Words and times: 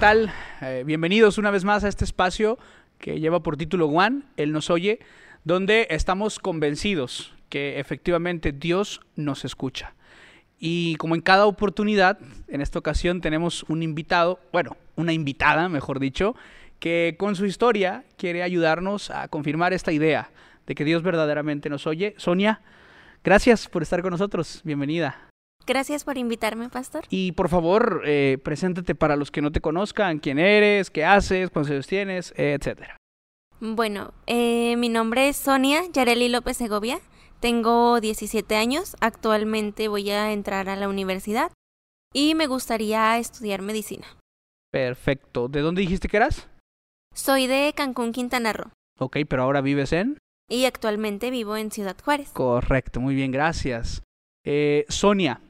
tal? 0.00 0.32
Eh, 0.62 0.82
bienvenidos 0.86 1.36
una 1.36 1.50
vez 1.50 1.62
más 1.64 1.84
a 1.84 1.88
este 1.88 2.06
espacio 2.06 2.58
que 2.98 3.20
lleva 3.20 3.42
por 3.42 3.58
título 3.58 3.84
One, 3.86 4.22
Él 4.38 4.50
nos 4.50 4.70
oye, 4.70 4.98
donde 5.44 5.88
estamos 5.90 6.38
convencidos 6.38 7.34
que 7.50 7.78
efectivamente 7.78 8.52
Dios 8.52 9.02
nos 9.14 9.44
escucha. 9.44 9.92
Y 10.58 10.96
como 10.96 11.16
en 11.16 11.20
cada 11.20 11.44
oportunidad, 11.44 12.18
en 12.48 12.62
esta 12.62 12.78
ocasión 12.78 13.20
tenemos 13.20 13.64
un 13.64 13.82
invitado, 13.82 14.40
bueno, 14.54 14.78
una 14.96 15.12
invitada, 15.12 15.68
mejor 15.68 16.00
dicho, 16.00 16.34
que 16.78 17.16
con 17.18 17.36
su 17.36 17.44
historia 17.44 18.04
quiere 18.16 18.42
ayudarnos 18.42 19.10
a 19.10 19.28
confirmar 19.28 19.74
esta 19.74 19.92
idea 19.92 20.30
de 20.66 20.74
que 20.74 20.86
Dios 20.86 21.02
verdaderamente 21.02 21.68
nos 21.68 21.86
oye. 21.86 22.14
Sonia, 22.16 22.62
gracias 23.22 23.68
por 23.68 23.82
estar 23.82 24.00
con 24.00 24.12
nosotros. 24.12 24.62
Bienvenida. 24.64 25.29
Gracias 25.66 26.04
por 26.04 26.18
invitarme, 26.18 26.68
pastor. 26.68 27.04
Y 27.10 27.32
por 27.32 27.48
favor, 27.48 28.02
eh, 28.04 28.38
preséntate 28.42 28.94
para 28.94 29.16
los 29.16 29.30
que 29.30 29.42
no 29.42 29.52
te 29.52 29.60
conozcan, 29.60 30.18
quién 30.18 30.38
eres, 30.38 30.90
qué 30.90 31.04
haces, 31.04 31.50
cuántos 31.50 31.70
años 31.72 31.86
tienes, 31.86 32.34
etcétera. 32.36 32.96
Bueno, 33.60 34.14
eh, 34.26 34.76
mi 34.76 34.88
nombre 34.88 35.28
es 35.28 35.36
Sonia 35.36 35.82
Yareli 35.92 36.28
López 36.28 36.56
Segovia. 36.56 36.98
Tengo 37.40 38.00
17 38.00 38.56
años. 38.56 38.96
Actualmente 39.00 39.88
voy 39.88 40.10
a 40.10 40.32
entrar 40.32 40.68
a 40.70 40.76
la 40.76 40.88
universidad 40.88 41.52
y 42.12 42.34
me 42.34 42.46
gustaría 42.46 43.18
estudiar 43.18 43.60
medicina. 43.60 44.06
Perfecto. 44.72 45.48
¿De 45.48 45.60
dónde 45.60 45.82
dijiste 45.82 46.08
que 46.08 46.16
eras? 46.16 46.48
Soy 47.14 47.46
de 47.46 47.72
Cancún, 47.76 48.12
Quintana 48.12 48.52
Roo. 48.52 48.70
Ok, 48.98 49.18
pero 49.28 49.42
ahora 49.42 49.60
vives 49.60 49.92
en. 49.92 50.18
Y 50.48 50.64
actualmente 50.64 51.30
vivo 51.30 51.56
en 51.56 51.70
Ciudad 51.70 51.96
Juárez. 52.02 52.30
Correcto, 52.30 53.00
muy 53.00 53.14
bien, 53.14 53.30
gracias. 53.30 54.02
Eh, 54.44 54.84
Sonia, 54.88 55.40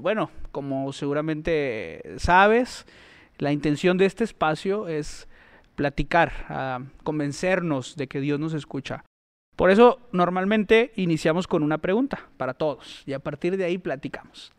bueno, 0.00 0.30
como 0.52 0.92
seguramente 0.92 2.02
sabes, 2.18 2.86
la 3.38 3.52
intención 3.52 3.98
de 3.98 4.06
este 4.06 4.24
espacio 4.24 4.88
es 4.88 5.28
platicar, 5.74 6.92
convencernos 7.04 7.96
de 7.96 8.08
que 8.08 8.20
Dios 8.20 8.40
nos 8.40 8.54
escucha. 8.54 9.04
Por 9.56 9.70
eso 9.70 9.98
normalmente 10.12 10.92
iniciamos 10.96 11.46
con 11.46 11.62
una 11.62 11.78
pregunta 11.78 12.28
para 12.36 12.54
todos 12.54 13.02
y 13.06 13.12
a 13.12 13.20
partir 13.20 13.56
de 13.56 13.64
ahí 13.64 13.78
platicamos. 13.78 14.52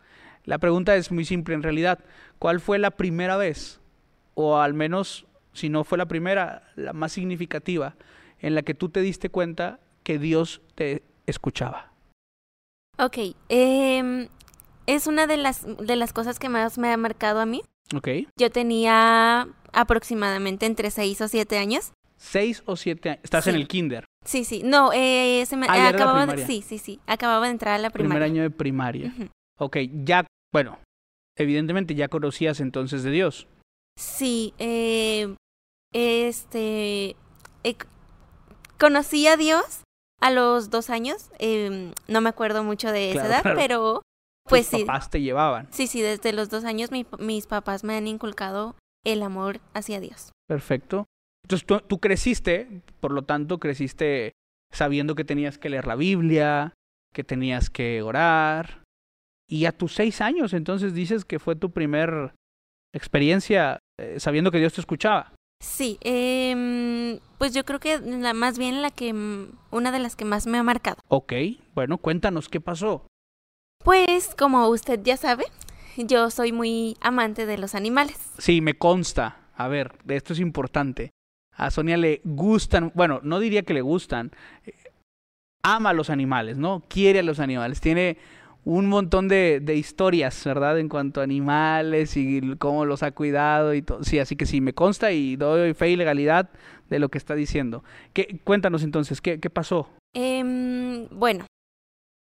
La 0.45 0.58
pregunta 0.58 0.95
es 0.95 1.11
muy 1.11 1.25
simple 1.25 1.55
en 1.55 1.63
realidad. 1.63 1.99
¿Cuál 2.39 2.59
fue 2.59 2.80
la 2.80 2.91
primera 2.91 3.35
vez, 3.38 3.80
o 4.33 4.58
al 4.58 4.73
menos 4.73 5.25
si 5.53 5.69
no 5.69 5.83
fue 5.83 5.97
la 5.97 6.08
primera, 6.08 6.71
la 6.75 6.93
más 6.93 7.11
significativa, 7.11 7.95
en 8.39 8.55
la 8.55 8.61
que 8.61 8.73
tú 8.73 8.89
te 8.89 9.02
diste 9.02 9.30
cuenta 9.30 9.80
que 10.03 10.19
Dios 10.19 10.61
te 10.75 11.03
escuchaba? 11.25 11.91
Ok, 12.97 13.17
eh, 13.49 14.30
es 14.88 15.05
una 15.05 15.27
de 15.27 15.38
las, 15.38 15.66
de 15.66 15.95
las 15.95 16.13
cosas 16.13 16.39
que 16.39 16.49
más 16.49 16.77
me 16.77 16.91
ha 16.91 16.97
marcado 16.97 17.39
a 17.39 17.45
mí. 17.45 17.61
Ok. 17.95 18.07
Yo 18.38 18.49
tenía 18.49 19.47
aproximadamente 19.73 20.66
entre 20.66 20.89
6 20.89 21.21
o 21.21 21.27
7 21.27 21.57
años. 21.57 21.91
6 22.17 22.63
o 22.66 22.75
7 22.75 23.09
años. 23.09 23.21
Estás 23.23 23.47
en 23.47 23.55
el 23.55 23.67
kinder. 23.67 24.05
Sí, 24.25 24.43
sí. 24.43 24.61
No, 24.63 24.91
eh, 24.93 25.45
se 25.45 25.55
me 25.55 25.67
ah, 25.69 25.89
acababa 25.89 26.25
de, 26.25 26.45
sí, 26.45 26.63
sí, 26.65 26.80
sí. 26.80 26.99
Acababa 27.05 27.45
de 27.45 27.52
entrar 27.52 27.75
a 27.75 27.77
la 27.77 27.89
primaria. 27.89 28.09
Primer 28.09 28.23
año 28.23 28.41
de 28.41 28.49
primaria. 28.49 29.13
Ok, 29.59 29.77
ya, 30.03 30.25
bueno, 30.53 30.80
evidentemente 31.35 31.95
ya 31.95 32.08
conocías 32.08 32.59
entonces 32.59 33.03
de 33.03 33.11
Dios. 33.11 33.47
Sí, 33.97 34.53
eh, 34.59 35.35
este, 35.93 37.15
eh, 37.63 37.75
conocí 38.77 39.27
a 39.27 39.38
Dios 39.38 39.81
a 40.21 40.31
los 40.31 40.69
dos 40.69 40.89
años. 40.89 41.30
Eh, 41.39 41.91
no 42.08 42.21
me 42.21 42.30
acuerdo 42.30 42.63
mucho 42.63 42.91
de 42.91 43.11
esa 43.11 43.27
edad, 43.27 43.41
pero 43.55 44.02
pues 44.47 44.67
sí. 44.67 44.83
papás 44.83 45.09
te 45.09 45.21
llevaban. 45.21 45.67
Sí, 45.71 45.87
sí, 45.87 46.01
desde 46.01 46.33
los 46.33 46.49
dos 46.49 46.63
años 46.63 46.89
mis 46.91 47.47
papás 47.47 47.83
me 47.83 47.95
han 47.95 48.07
inculcado 48.07 48.75
el 49.05 49.23
amor 49.23 49.59
hacia 49.73 49.99
Dios. 49.99 50.31
Perfecto. 50.47 51.05
Entonces 51.43 51.65
tú, 51.65 51.80
tú, 51.80 51.99
creciste, 51.99 52.81
por 52.99 53.11
lo 53.11 53.23
tanto, 53.23 53.59
creciste 53.59 54.33
sabiendo 54.71 55.15
que 55.15 55.23
tenías 55.23 55.57
que 55.57 55.69
leer 55.69 55.87
la 55.87 55.95
Biblia, 55.95 56.73
que 57.13 57.23
tenías 57.23 57.69
que 57.69 58.02
orar. 58.02 58.83
Y 59.49 59.65
a 59.65 59.71
tus 59.71 59.93
seis 59.93 60.19
años, 60.19 60.53
entonces 60.53 60.93
dices 60.93 61.23
que 61.23 61.39
fue 61.39 61.55
tu 61.55 61.71
primer 61.71 62.33
experiencia 62.93 63.80
eh, 63.99 64.19
sabiendo 64.19 64.52
que 64.52 64.59
Dios 64.59 64.73
te 64.73 64.81
escuchaba. 64.81 65.33
Sí, 65.59 65.97
eh, 66.02 67.19
pues 67.37 67.53
yo 67.53 67.65
creo 67.65 67.80
que 67.80 67.97
la, 67.99 68.33
más 68.33 68.57
bien 68.57 68.81
la 68.81 68.91
que, 68.91 69.13
una 69.71 69.91
de 69.91 69.99
las 69.99 70.15
que 70.15 70.25
más 70.25 70.45
me 70.47 70.57
ha 70.57 70.63
marcado. 70.63 70.97
Ok, 71.07 71.33
bueno, 71.73 71.97
cuéntanos 71.97 72.49
qué 72.49 72.61
pasó. 72.61 73.07
Pues 73.87 74.36
como 74.37 74.67
usted 74.67 74.99
ya 75.02 75.15
sabe, 75.15 75.45
yo 75.95 76.30
soy 76.30 76.52
muy 76.52 76.98
amante 76.99 77.45
de 77.45 77.58
los 77.58 77.73
animales. 77.73 78.17
Sí, 78.37 78.59
me 78.59 78.73
consta. 78.73 79.37
A 79.55 79.70
ver, 79.70 79.93
esto 80.09 80.33
es 80.33 80.42
importante. 80.42 81.11
A 81.53 81.71
Sonia 81.71 81.95
le 81.95 82.20
gustan, 82.25 82.92
bueno, 82.95 83.21
no 83.23 83.39
diría 83.39 83.64
que 83.64 83.73
le 83.73 83.80
gustan, 83.80 84.33
eh, 84.65 84.73
ama 85.64 85.92
a 85.92 85.93
los 85.93 86.09
animales, 86.09 86.58
¿no? 86.58 86.83
Quiere 86.89 87.20
a 87.20 87.23
los 87.23 87.39
animales. 87.39 87.80
Tiene 87.80 88.17
un 88.65 88.87
montón 88.87 89.30
de, 89.30 89.61
de, 89.61 89.75
historias, 89.77 90.43
¿verdad? 90.43 90.80
En 90.80 90.89
cuanto 90.89 91.21
a 91.21 91.23
animales 91.23 92.17
y 92.17 92.58
cómo 92.58 92.83
los 92.83 93.04
ha 93.04 93.11
cuidado 93.11 93.73
y 93.73 93.83
todo. 93.83 94.04
Sí, 94.04 94.19
así 94.19 94.36
que 94.36 94.45
sí, 94.45 94.59
me 94.59 94.73
consta 94.73 95.14
y 95.14 95.37
doy 95.37 95.73
fe 95.73 95.92
y 95.92 95.95
legalidad 95.95 96.49
de 96.89 96.99
lo 96.99 97.08
que 97.08 97.17
está 97.17 97.36
diciendo. 97.36 97.86
¿Qué, 98.11 98.42
cuéntanos 98.43 98.83
entonces, 98.83 99.21
¿qué, 99.21 99.39
qué 99.39 99.49
pasó? 99.49 99.87
Eh, 100.14 101.08
bueno, 101.11 101.45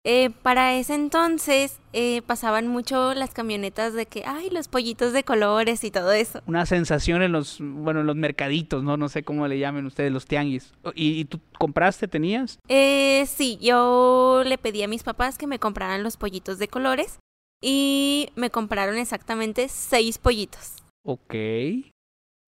eh, 0.04 0.30
para 0.30 0.74
ese 0.74 0.94
entonces 0.94 1.80
eh, 1.92 2.22
pasaban 2.22 2.68
mucho 2.68 3.14
las 3.14 3.30
camionetas 3.30 3.94
de 3.94 4.06
que, 4.06 4.22
ay, 4.24 4.48
los 4.50 4.68
pollitos 4.68 5.12
de 5.12 5.24
colores 5.24 5.82
y 5.84 5.90
todo 5.90 6.12
eso. 6.12 6.40
Una 6.46 6.66
sensación 6.66 7.22
en 7.22 7.32
los, 7.32 7.58
bueno, 7.60 8.00
en 8.00 8.06
los 8.06 8.16
mercaditos, 8.16 8.82
¿no? 8.84 8.96
No 8.96 9.08
sé 9.08 9.22
cómo 9.22 9.46
le 9.48 9.58
llamen 9.58 9.86
ustedes, 9.86 10.12
los 10.12 10.26
tianguis. 10.26 10.72
¿Y, 10.94 11.24
tú 11.24 11.40
compraste, 11.58 12.06
tenías? 12.06 12.58
Eh, 12.68 13.26
sí, 13.26 13.58
yo 13.60 14.42
le 14.46 14.56
pedí 14.56 14.82
a 14.82 14.88
mis 14.88 15.02
papás 15.02 15.36
que 15.36 15.46
me 15.46 15.58
compraran 15.58 16.02
los 16.02 16.16
pollitos 16.16 16.58
de 16.58 16.68
colores 16.68 17.18
y 17.60 18.30
me 18.36 18.50
compraron 18.50 18.96
exactamente 18.98 19.68
seis 19.68 20.18
pollitos. 20.18 20.76
Ok. 21.04 21.34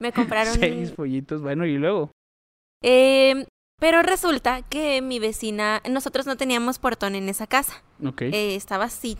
Me 0.00 0.12
compraron... 0.14 0.54
seis 0.58 0.92
pollitos, 0.92 1.42
bueno, 1.42 1.66
¿y 1.66 1.76
luego? 1.76 2.10
Eh, 2.82 3.44
pero 3.80 4.02
resulta 4.02 4.62
que 4.62 5.02
mi 5.02 5.18
vecina, 5.18 5.82
nosotros 5.90 6.26
no 6.26 6.36
teníamos 6.36 6.78
portón 6.78 7.16
en 7.16 7.28
esa 7.28 7.46
casa. 7.46 7.82
Ok. 8.06 8.22
Eh, 8.22 8.54
estaba 8.54 8.84
así, 8.84 9.18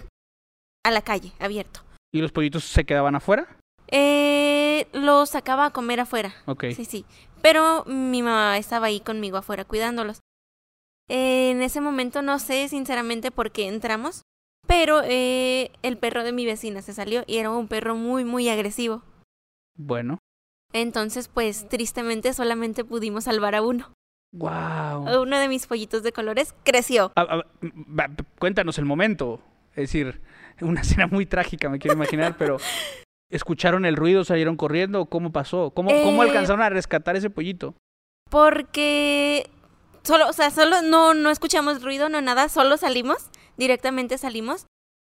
a 0.85 0.91
la 0.91 1.03
calle, 1.03 1.33
abierto. 1.41 1.81
¿Y 2.13 2.21
los 2.21 2.31
pollitos 2.31 2.65
se 2.65 2.85
quedaban 2.85 3.17
afuera? 3.17 3.57
Eh, 3.89 4.87
los 4.93 5.31
sacaba 5.31 5.67
a 5.67 5.71
comer 5.71 6.01
afuera. 6.01 6.35
Ok. 6.47 6.67
Sí, 6.77 6.85
sí. 6.85 7.05
Pero 7.43 7.85
mi 7.87 8.23
mamá 8.23 8.59
estaba 8.59 8.87
ahí 8.87 9.01
conmigo 9.01 9.39
afuera 9.39 9.65
cuidándolos. 9.65 10.21
en 11.09 11.61
ese 11.63 11.81
momento 11.81 12.23
no 12.23 12.39
sé 12.39 12.69
sinceramente 12.69 13.33
por 13.33 13.51
qué 13.51 13.67
entramos, 13.67 14.23
pero 14.69 15.01
eh, 15.05 15.73
el 15.83 15.97
perro 15.97 16.23
de 16.23 16.33
mi 16.33 16.47
vecina 16.47 16.83
se 16.83 16.95
salió 16.95 17.25
y 17.27 17.39
era 17.39 17.51
un 17.51 17.67
perro 17.67 17.97
muy, 17.97 18.25
muy 18.25 18.49
agresivo. 18.49 19.03
Bueno. 19.77 20.19
Entonces, 20.73 21.27
pues 21.27 21.69
tristemente 21.69 22.33
solamente 22.33 22.85
pudimos 22.85 23.25
salvar 23.25 23.57
a 23.57 23.63
uno. 23.63 23.93
Wow. 24.33 25.23
Uno 25.23 25.39
de 25.39 25.49
mis 25.49 25.67
pollitos 25.67 26.03
de 26.03 26.13
colores 26.13 26.55
creció. 26.65 27.13
cuéntanos 28.39 28.79
el 28.79 28.85
momento. 28.85 29.41
Es 29.71 29.93
decir, 29.93 30.21
una 30.61 30.81
escena 30.83 31.07
muy 31.07 31.27
trágica, 31.27 31.69
me 31.69 31.79
quiero 31.79 31.97
imaginar, 31.97 32.37
pero 32.37 32.59
¿escucharon 33.31 33.85
el 33.85 33.97
ruido, 33.97 34.25
salieron 34.25 34.57
corriendo? 34.57 35.07
¿Cómo 35.07 35.33
pasó? 35.33 35.71
¿Cómo, 35.71 35.91
¿Cómo, 36.03 36.23
eh, 36.23 36.29
alcanzaron 36.29 36.63
a 36.63 36.71
rescatar 36.71 37.17
ese 37.17 37.31
pollito? 37.31 37.75
Porque 38.31 39.51
solo, 40.03 40.29
o 40.29 40.33
sea, 40.33 40.51
solo 40.51 40.83
no, 40.83 41.15
no 41.15 41.31
escuchamos 41.31 41.83
ruido, 41.83 42.09
no 42.09 42.21
nada, 42.21 42.49
solo 42.49 42.77
salimos, 42.77 43.31
directamente 43.57 44.19
salimos. 44.19 44.67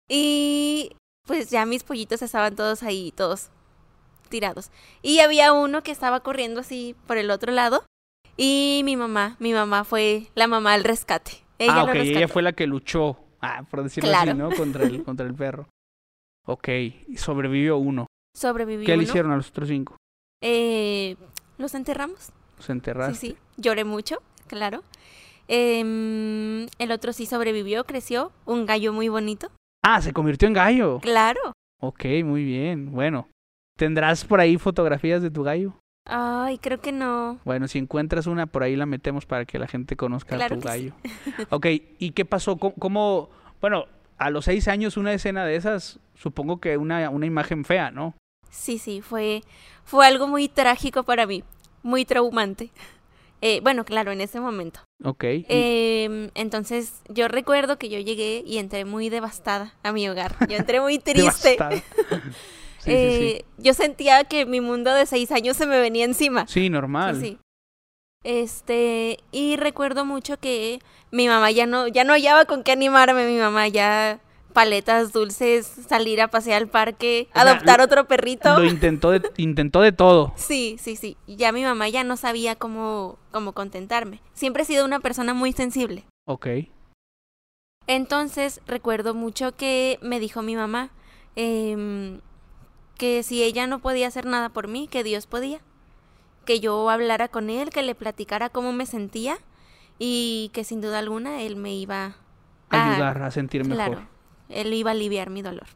Y 0.10 0.96
pues 1.26 1.50
ya 1.50 1.66
mis 1.66 1.84
pollitos 1.84 2.22
estaban 2.22 2.56
todos 2.56 2.84
ahí, 2.84 3.14
todos 3.16 3.50
tirados. 4.30 4.72
Y 5.02 5.20
había 5.20 5.54
uno 5.54 5.84
que 5.84 5.92
estaba 5.92 6.22
corriendo 6.22 6.62
así 6.62 6.96
por 7.08 7.18
el 7.18 7.32
otro 7.32 7.52
lado. 7.52 7.86
Y 8.38 8.82
mi 8.86 8.96
mamá, 8.96 9.36
mi 9.40 9.54
mamá 9.54 9.84
fue 9.84 10.28
la 10.36 10.48
mamá 10.48 10.74
al 10.74 10.84
rescate. 10.84 11.44
Ella 11.60 11.82
ah, 11.82 11.84
ok, 11.84 11.96
ella 11.96 12.28
fue 12.28 12.42
la 12.42 12.54
que 12.54 12.66
luchó, 12.68 13.18
ah, 13.42 13.64
por 13.70 13.84
decirlo 13.84 14.12
así, 14.14 14.34
¿no? 14.34 14.50
Contra 14.52 14.84
el, 14.84 15.04
contra 15.04 15.26
el 15.26 15.36
perro. 15.36 15.68
Ok, 16.46 16.68
y 17.08 17.18
sobrevivió 17.18 17.78
uno. 17.78 18.08
Sobrevivió 18.36 18.86
¿Qué 18.86 18.94
uno? 18.94 19.02
le 19.02 19.08
hicieron 19.08 19.32
a 19.32 19.38
los 19.38 19.50
otros 19.50 19.70
cinco? 19.70 19.96
Eh, 20.42 21.16
los 21.58 21.76
enterramos. 21.76 22.32
¿Los 22.58 22.70
enterraste? 22.70 23.16
Sí, 23.16 23.28
sí. 23.30 23.38
Lloré 23.58 23.84
mucho, 23.84 24.22
claro. 24.48 24.84
Eh, 25.48 26.68
el 26.80 26.92
otro 26.92 27.14
sí 27.14 27.26
sobrevivió, 27.26 27.86
creció, 27.86 28.32
un 28.46 28.66
gallo 28.66 28.94
muy 28.94 29.10
bonito. 29.10 29.52
Ah, 29.84 30.02
se 30.02 30.14
convirtió 30.14 30.48
en 30.48 30.54
gallo. 30.54 31.00
Claro. 31.00 31.54
Ok, 31.80 32.06
muy 32.24 32.44
bien. 32.44 32.92
Bueno, 32.92 33.28
¿tendrás 33.78 34.26
por 34.26 34.40
ahí 34.40 34.58
fotografías 34.58 35.22
de 35.22 35.30
tu 35.30 35.44
gallo? 35.44 35.74
Ay, 36.06 36.58
creo 36.58 36.82
que 36.82 36.92
no. 36.92 37.40
Bueno, 37.46 37.68
si 37.68 37.80
encuentras 37.80 38.28
una, 38.28 38.46
por 38.46 38.64
ahí 38.64 38.76
la 38.76 38.86
metemos 38.86 39.26
para 39.26 39.46
que 39.46 39.58
la 39.60 39.68
gente 39.68 39.96
conozca 39.96 40.36
a 40.36 40.50
tu 40.50 40.60
gallo. 40.60 40.94
ok, 41.50 41.68
¿y 42.00 42.12
qué 42.12 42.26
pasó? 42.26 42.58
¿Cómo, 42.58 43.30
Bueno, 43.62 43.86
a 44.18 44.30
los 44.30 44.46
seis 44.46 44.68
años 44.68 44.98
una 44.98 45.14
escena 45.14 45.46
de 45.46 45.56
esas, 45.56 46.00
supongo 46.16 46.60
que 46.60 46.78
una, 46.78 47.10
una 47.10 47.26
imagen 47.26 47.64
fea, 47.64 47.92
¿no? 47.92 48.16
Sí, 48.50 48.78
sí, 48.78 49.02
fue, 49.02 49.42
fue 49.84 50.06
algo 50.06 50.28
muy 50.28 50.48
trágico 50.50 51.04
para 51.04 51.26
mí, 51.26 51.44
muy 51.82 52.06
traumante. 52.06 52.70
Eh, 53.42 53.60
bueno, 53.62 53.84
claro, 53.84 54.12
en 54.12 54.22
ese 54.22 54.40
momento. 54.40 54.80
Ok. 55.04 55.24
Em, 55.26 56.30
entonces, 56.34 57.02
yo 57.10 57.28
recuerdo 57.28 57.78
que 57.78 57.90
yo 57.90 58.00
llegué 58.00 58.42
y 58.46 58.58
entré 58.58 58.86
muy 58.86 59.10
devastada 59.10 59.74
a 59.84 59.92
mi 59.92 60.08
hogar. 60.08 60.36
Yo 60.48 60.56
entré 60.56 60.80
muy 60.80 60.98
triste. 61.00 61.58
sí, 62.84 62.92
sí. 62.92 62.94
Eh, 62.94 63.46
Yo 63.58 63.74
sentía 63.74 64.24
que 64.26 64.46
mi 64.46 64.62
mundo 64.62 64.94
de 64.94 65.06
seis 65.06 65.32
años 65.32 65.58
se 65.58 65.66
me 65.66 65.80
venía 65.80 66.06
encima. 66.06 66.48
Sí, 66.48 66.70
normal. 66.70 67.20
Sí. 67.20 67.38
Este, 68.24 69.20
y 69.32 69.58
recuerdo 69.58 70.06
mucho 70.06 70.38
que 70.40 70.80
mi 71.12 71.28
mamá 71.28 71.52
ya 71.52 71.66
no, 71.66 71.88
ya 71.88 72.04
no 72.04 72.14
hallaba 72.14 72.46
con 72.46 72.64
qué 72.64 72.72
animarme, 72.72 73.28
mi 73.28 73.38
mamá 73.38 73.68
ya 73.68 74.22
paletas 74.54 75.12
dulces, 75.12 75.66
salir 75.66 76.22
a 76.22 76.30
pasear 76.30 76.62
al 76.62 76.68
parque, 76.70 77.28
O 77.32 77.34
sea, 77.34 77.42
adoptar 77.42 77.82
otro 77.82 78.08
perrito. 78.08 78.58
Lo 78.58 78.66
intentó 78.66 79.12
de, 79.12 79.22
intentó 79.38 79.82
de 79.82 79.92
todo. 79.92 80.34
Sí, 80.38 80.78
sí, 80.80 80.96
sí. 80.96 81.18
Ya 81.28 81.52
mi 81.52 81.64
mamá 81.64 81.90
ya 81.90 82.04
no 82.04 82.16
sabía 82.16 82.56
cómo, 82.56 83.18
cómo 83.32 83.54
contentarme. 83.54 84.22
Siempre 84.34 84.64
he 84.64 84.66
sido 84.66 84.86
una 84.86 85.00
persona 85.00 85.34
muy 85.34 85.52
sensible. 85.52 86.06
Ok. 86.26 86.48
Entonces 87.88 88.62
recuerdo 88.66 89.14
mucho 89.14 89.56
que 89.56 90.00
me 90.02 90.20
dijo 90.20 90.42
mi 90.42 90.56
mamá 90.56 90.92
em, 91.36 92.22
que 92.98 93.24
si 93.24 93.44
ella 93.44 93.68
no 93.68 93.80
podía 93.80 94.08
hacer 94.08 94.26
nada 94.26 94.50
por 94.50 94.68
mí, 94.68 94.88
que 94.88 95.04
Dios 95.04 95.28
podía. 95.28 95.60
Que 96.46 96.60
yo 96.60 96.90
hablara 96.90 97.28
con 97.28 97.50
él, 97.50 97.70
que 97.70 97.84
le 97.84 97.96
platicara 97.96 98.50
cómo 98.50 98.74
me 98.74 98.86
sentía 98.86 99.38
y 100.00 100.52
que 100.54 100.64
sin 100.64 100.82
duda 100.82 101.00
alguna 101.00 101.42
él 101.42 101.56
me 101.56 101.74
iba 101.74 102.16
a 102.70 102.92
Ayudar 102.92 103.22
a 103.24 103.32
sentir 103.32 103.66
mejor. 103.66 103.86
Claro, 103.86 104.08
él 104.50 104.74
iba 104.74 104.92
a 104.92 104.94
aliviar 104.94 105.30
mi 105.30 105.42
dolor. 105.42 105.68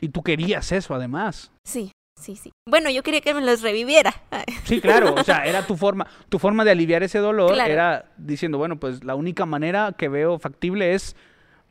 Y 0.00 0.08
tú 0.08 0.22
querías 0.22 0.72
eso, 0.72 0.94
además. 0.94 1.52
Sí, 1.64 1.92
sí, 2.18 2.36
sí. 2.36 2.50
Bueno, 2.68 2.90
yo 2.90 3.02
quería 3.02 3.20
que 3.20 3.34
me 3.34 3.40
los 3.40 3.62
reviviera. 3.62 4.14
Sí, 4.64 4.80
claro. 4.80 5.14
O 5.14 5.24
sea, 5.24 5.44
era 5.44 5.66
tu 5.66 5.76
forma, 5.76 6.06
tu 6.28 6.38
forma 6.38 6.64
de 6.64 6.70
aliviar 6.70 7.02
ese 7.02 7.18
dolor. 7.18 7.52
Claro. 7.52 7.72
Era 7.72 8.12
diciendo, 8.16 8.58
bueno, 8.58 8.78
pues 8.78 9.04
la 9.04 9.14
única 9.14 9.46
manera 9.46 9.94
que 9.96 10.08
veo 10.08 10.38
factible 10.38 10.94
es 10.94 11.16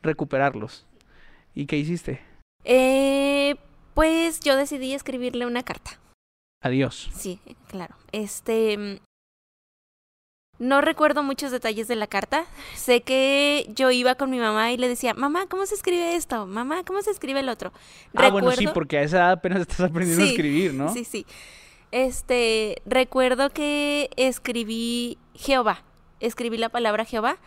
recuperarlos. 0.02 0.86
¿Y 1.54 1.66
qué 1.66 1.76
hiciste? 1.76 2.20
Eh, 2.64 3.56
pues 3.94 4.40
yo 4.40 4.56
decidí 4.56 4.94
escribirle 4.94 5.46
una 5.46 5.62
carta. 5.62 5.98
Adiós. 6.62 7.10
Sí, 7.14 7.40
claro. 7.68 7.94
Este. 8.12 8.76
mm, 8.76 8.96
No 10.58 10.82
recuerdo 10.82 11.22
muchos 11.22 11.50
detalles 11.52 11.88
de 11.88 11.96
la 11.96 12.06
carta. 12.06 12.44
Sé 12.74 13.00
que 13.00 13.66
yo 13.74 13.90
iba 13.90 14.14
con 14.16 14.30
mi 14.30 14.38
mamá 14.38 14.70
y 14.72 14.76
le 14.76 14.88
decía, 14.88 15.14
mamá, 15.14 15.46
¿cómo 15.48 15.64
se 15.64 15.74
escribe 15.74 16.16
esto? 16.16 16.46
Mamá, 16.46 16.84
¿cómo 16.84 17.00
se 17.00 17.10
escribe 17.10 17.40
el 17.40 17.48
otro? 17.48 17.72
Ah, 18.14 18.28
bueno, 18.28 18.52
sí, 18.52 18.66
porque 18.74 18.98
a 18.98 19.02
esa 19.02 19.16
edad 19.18 19.32
apenas 19.32 19.62
estás 19.62 19.80
aprendiendo 19.80 20.22
a 20.24 20.28
escribir, 20.28 20.74
¿no? 20.74 20.92
Sí, 20.92 21.04
sí. 21.04 21.24
Este, 21.92 22.82
recuerdo 22.84 23.50
que 23.50 24.10
escribí 24.16 25.16
Jehová. 25.34 25.82
Escribí 26.20 26.58
la 26.58 26.68
palabra 26.68 27.06
Jehová. 27.06 27.38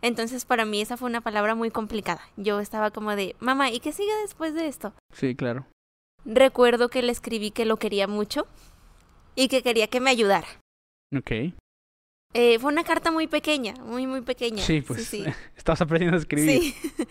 Entonces, 0.00 0.46
para 0.46 0.64
mí 0.64 0.80
esa 0.80 0.96
fue 0.96 1.08
una 1.08 1.20
palabra 1.20 1.54
muy 1.54 1.70
complicada. 1.70 2.22
Yo 2.36 2.58
estaba 2.58 2.90
como 2.90 3.14
de, 3.14 3.36
mamá, 3.38 3.70
¿y 3.70 3.78
qué 3.80 3.92
sigue 3.92 4.10
después 4.22 4.54
de 4.54 4.66
esto? 4.66 4.94
Sí, 5.12 5.36
claro. 5.36 5.66
Recuerdo 6.24 6.88
que 6.88 7.02
le 7.02 7.12
escribí 7.12 7.50
que 7.50 7.64
lo 7.64 7.76
quería 7.78 8.06
mucho 8.06 8.46
y 9.34 9.48
que 9.48 9.62
quería 9.62 9.86
que 9.88 10.00
me 10.00 10.10
ayudara. 10.10 10.46
Ok. 11.16 11.30
Eh, 12.34 12.58
fue 12.58 12.72
una 12.72 12.84
carta 12.84 13.10
muy 13.10 13.26
pequeña, 13.26 13.74
muy, 13.84 14.06
muy 14.06 14.22
pequeña. 14.22 14.62
Sí, 14.62 14.80
pues 14.80 15.06
Sí, 15.06 15.24
estabas 15.56 15.80
aprendiendo 15.82 16.16
a 16.16 16.20
escribir. 16.20 16.60
sí. 16.62 16.74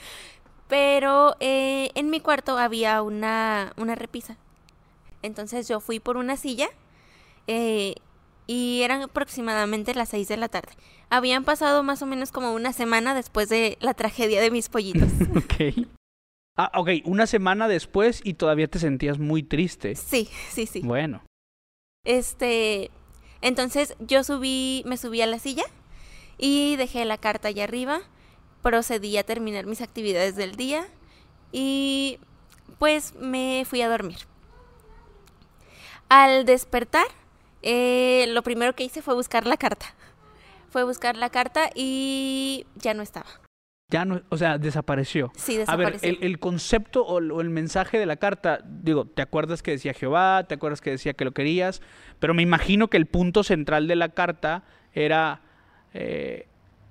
Pero 0.68 1.36
eh, 1.42 1.90
en 1.96 2.10
mi 2.10 2.22
cuarto 2.22 2.58
había 2.58 3.02
una, 3.02 3.74
una 3.76 3.94
repisa. 3.96 4.38
Entonces 5.22 5.68
yo 5.68 5.82
fui 5.82 6.00
por 6.00 6.16
una 6.16 6.38
silla 6.38 6.70
eh, 7.48 7.96
y 8.48 8.82
eran 8.82 9.02
aproximadamente 9.02 9.94
las 9.94 10.08
seis 10.10 10.30
de 10.30 10.38
la 10.38 10.48
tarde. 10.48 10.72
Habían 11.10 11.44
pasado 11.44 11.84
más 11.84 12.02
o 12.02 12.06
menos 12.06 12.32
como 12.32 12.54
una 12.54 12.72
semana 12.72 13.14
después 13.14 13.50
de 13.50 13.78
la 13.82 13.94
tragedia 13.94 14.42
de 14.42 14.50
mis 14.50 14.70
pollitos. 14.70 15.10
Ok. 15.36 15.86
Ah, 16.58 16.72
ok, 16.76 16.90
una 17.06 17.28
semana 17.28 17.68
después 17.68 18.22
y 18.24 18.34
todavía 18.34 18.68
te 18.68 18.80
sentías 18.80 19.20
muy 19.20 19.44
triste. 19.44 19.96
Sí, 19.96 20.30
sí, 20.50 20.66
sí. 20.66 20.82
Bueno, 20.82 21.24
Este, 22.04 22.92
entonces 23.42 23.96
yo 24.00 24.24
subí, 24.24 24.84
me 24.86 24.98
subí 24.98 25.22
a 25.22 25.28
la 25.28 25.40
silla 25.40 25.64
y 26.38 26.76
dejé 26.76 27.06
la 27.06 27.18
carta 27.18 27.48
allá 27.50 27.64
arriba. 27.64 28.02
Procedí 28.62 29.18
a 29.18 29.24
terminar 29.24 29.66
mis 29.66 29.82
actividades 29.82 30.36
del 30.36 30.56
día 30.56 30.88
y 31.52 32.20
pues 32.80 33.16
me 33.16 33.64
fui 33.66 33.82
a 33.82 33.90
dormir. 33.90 34.18
Al 36.10 36.46
despertar, 36.46 37.06
eh, 37.62 38.26
lo 38.30 38.44
primero 38.44 38.76
que 38.76 38.84
hice 38.84 39.02
fue 39.02 39.16
buscar 39.16 39.48
la 39.48 39.58
carta. 39.58 39.94
Fue 40.70 40.84
buscar 40.84 41.16
la 41.18 41.30
carta 41.30 41.70
y 41.76 42.66
ya 42.76 42.94
no 42.94 43.02
estaba. 43.04 43.41
Ya 43.92 44.06
no, 44.06 44.22
o 44.30 44.38
sea, 44.38 44.58
desapareció. 44.58 45.32
Sí, 45.36 45.54
A 45.68 45.76
ver, 45.76 45.92
desapareció. 45.94 46.10
el, 46.10 46.18
el 46.24 46.40
concepto 46.40 47.06
o, 47.06 47.20
el- 47.20 47.32
o 47.32 47.42
el 47.42 47.50
mensaje 47.52 48.00
de 48.00 48.06
la 48.08 48.16
carta, 48.16 48.60
digo, 48.66 49.06
¿te 49.06 49.22
acuerdas 49.22 49.62
que 49.62 49.72
decía 49.72 49.94
Jehová? 49.94 50.46
¿Te 50.48 50.56
acuerdas 50.56 50.82
que 50.82 50.90
decía 50.92 51.14
que 51.14 51.26
lo 51.26 51.34
querías? 51.34 51.82
Pero 52.20 52.34
me 52.34 52.42
imagino 52.42 52.88
que 52.88 52.98
el 52.98 53.06
punto 53.06 53.44
central 53.44 53.88
de 53.88 53.96
la 53.98 54.10
carta 54.10 54.64
era, 54.94 55.42
eh, 55.94 56.48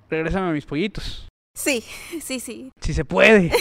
regrésame 0.08 0.49
a 0.50 0.52
mis 0.52 0.67
pollitos, 0.67 1.26
Sí, 1.56 1.82
sí, 2.23 2.38
sí. 2.38 2.70
si 2.81 2.94
se 2.94 3.05
puede. 3.05 3.50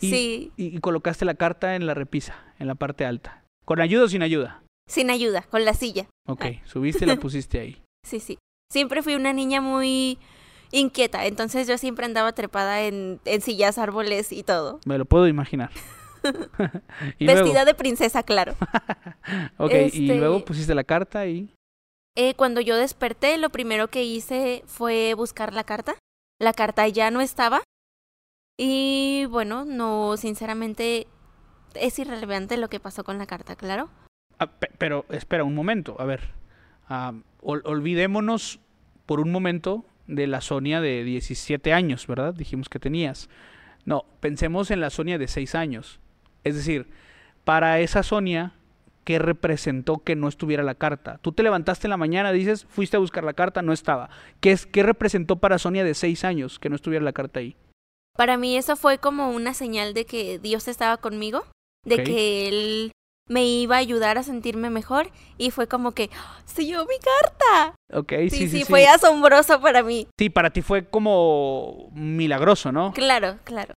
Y- 0.00 0.10
Sí, 0.10 0.52
Y, 0.56 0.76
y 0.76 0.80
colocaste 0.80 1.24
la 1.24 1.34
carta 1.34 1.76
en 1.76 1.86
la 1.86 1.94
repisa, 1.94 2.34
en 2.58 2.66
la 2.66 2.74
parte 2.74 3.04
alta. 3.04 3.44
¿Con 3.64 3.80
ayuda 3.80 4.04
o 4.04 4.08
sin 4.08 4.22
ayuda? 4.22 4.58
sin 4.88 5.10
ayuda, 5.10 5.42
con 5.42 5.64
la 5.64 5.74
silla. 5.74 6.06
Ok, 6.28 6.44
subiste 6.64 7.04
y 7.04 7.08
la 7.08 7.16
pusiste 7.20 7.60
ahí. 7.60 7.80
Sí, 8.04 8.18
sí. 8.18 8.36
Siempre 8.70 9.00
fui 9.02 9.14
una 9.14 9.32
niña 9.32 9.60
muy 9.60 10.18
inquieta, 10.72 11.26
entonces 11.26 11.68
yo 11.68 11.78
siempre 11.78 12.04
andaba 12.06 12.32
trepada 12.32 12.82
en, 12.82 13.20
en 13.24 13.40
sillas, 13.40 13.78
árboles 13.78 14.32
y 14.32 14.42
todo. 14.42 14.80
Me 14.86 14.98
lo 14.98 15.04
puedo 15.04 15.28
imaginar. 15.28 15.70
Vestida 17.20 17.34
luego, 17.34 17.64
de 17.64 17.74
princesa, 17.74 18.22
claro. 18.22 18.54
ok, 19.58 19.70
y 19.72 19.76
este- 20.04 20.16
luego 20.18 20.44
pusiste 20.44 20.74
la 20.74 20.84
carta 20.84 21.26
y... 21.26 21.54
Eh, 22.14 22.34
cuando 22.34 22.60
yo 22.60 22.76
desperté, 22.76 23.38
lo 23.38 23.48
primero 23.50 23.88
que 23.88 24.04
hice 24.04 24.62
fue 24.66 25.14
buscar 25.14 25.54
la 25.54 25.64
carta. 25.64 25.94
La 26.38 26.52
carta 26.52 26.86
ya 26.88 27.10
no 27.10 27.22
estaba. 27.22 27.62
Y 28.58 29.24
bueno, 29.30 29.64
no, 29.64 30.16
sinceramente, 30.18 31.06
es 31.74 31.98
irrelevante 31.98 32.58
lo 32.58 32.68
que 32.68 32.80
pasó 32.80 33.02
con 33.02 33.16
la 33.16 33.26
carta, 33.26 33.56
claro. 33.56 33.88
Ah, 34.38 34.46
pe- 34.46 34.70
pero 34.76 35.06
espera 35.08 35.42
un 35.44 35.54
momento, 35.54 35.96
a 35.98 36.04
ver. 36.04 36.20
ah, 36.88 37.14
ol- 37.40 37.62
olvidémonos 37.64 38.60
por 39.06 39.18
un 39.20 39.32
momento 39.32 39.84
de 40.06 40.26
la 40.26 40.40
Sonia 40.40 40.80
de 40.80 41.04
17 41.04 41.72
años, 41.72 42.06
¿verdad? 42.06 42.34
Dijimos 42.34 42.68
que 42.68 42.78
tenías. 42.78 43.28
No, 43.84 44.04
pensemos 44.20 44.70
en 44.70 44.80
la 44.80 44.90
Sonia 44.90 45.18
de 45.18 45.28
6 45.28 45.54
años. 45.54 46.00
Es 46.44 46.54
decir, 46.54 46.88
para 47.44 47.80
esa 47.80 48.02
Sonia, 48.02 48.54
¿qué 49.04 49.18
representó 49.18 49.98
que 49.98 50.16
no 50.16 50.28
estuviera 50.28 50.62
la 50.62 50.74
carta? 50.74 51.18
Tú 51.22 51.32
te 51.32 51.42
levantaste 51.42 51.86
en 51.86 51.90
la 51.90 51.96
mañana, 51.96 52.32
dices, 52.32 52.66
fuiste 52.68 52.96
a 52.96 53.00
buscar 53.00 53.24
la 53.24 53.34
carta, 53.34 53.62
no 53.62 53.72
estaba. 53.72 54.10
¿Qué, 54.40 54.52
es, 54.52 54.66
qué 54.66 54.82
representó 54.82 55.36
para 55.36 55.58
Sonia 55.58 55.84
de 55.84 55.94
6 55.94 56.24
años 56.24 56.58
que 56.58 56.68
no 56.68 56.76
estuviera 56.76 57.04
la 57.04 57.12
carta 57.12 57.40
ahí? 57.40 57.56
Para 58.16 58.36
mí 58.36 58.56
eso 58.56 58.76
fue 58.76 58.98
como 58.98 59.30
una 59.30 59.54
señal 59.54 59.94
de 59.94 60.04
que 60.04 60.38
Dios 60.38 60.68
estaba 60.68 60.98
conmigo, 60.98 61.46
de 61.84 62.04
que 62.04 62.48
Él 62.48 62.92
me 63.28 63.44
iba 63.44 63.76
a 63.76 63.78
ayudar 63.78 64.18
a 64.18 64.22
sentirme 64.22 64.70
mejor 64.70 65.10
y 65.38 65.50
fue 65.50 65.68
como 65.68 65.92
que 65.92 66.10
¡Ah! 66.14 66.40
se 66.44 66.64
llevó 66.64 66.84
mi 66.84 66.96
carta. 66.98 67.74
Ok, 67.92 68.12
Sí, 68.30 68.30
sí, 68.30 68.48
sí, 68.48 68.64
fue 68.64 68.86
asombroso 68.86 69.60
para 69.60 69.82
mí. 69.82 70.08
Sí, 70.18 70.30
para 70.30 70.50
ti 70.50 70.62
fue 70.62 70.84
como 70.84 71.90
milagroso, 71.94 72.72
¿no? 72.72 72.92
Claro, 72.92 73.38
claro. 73.44 73.74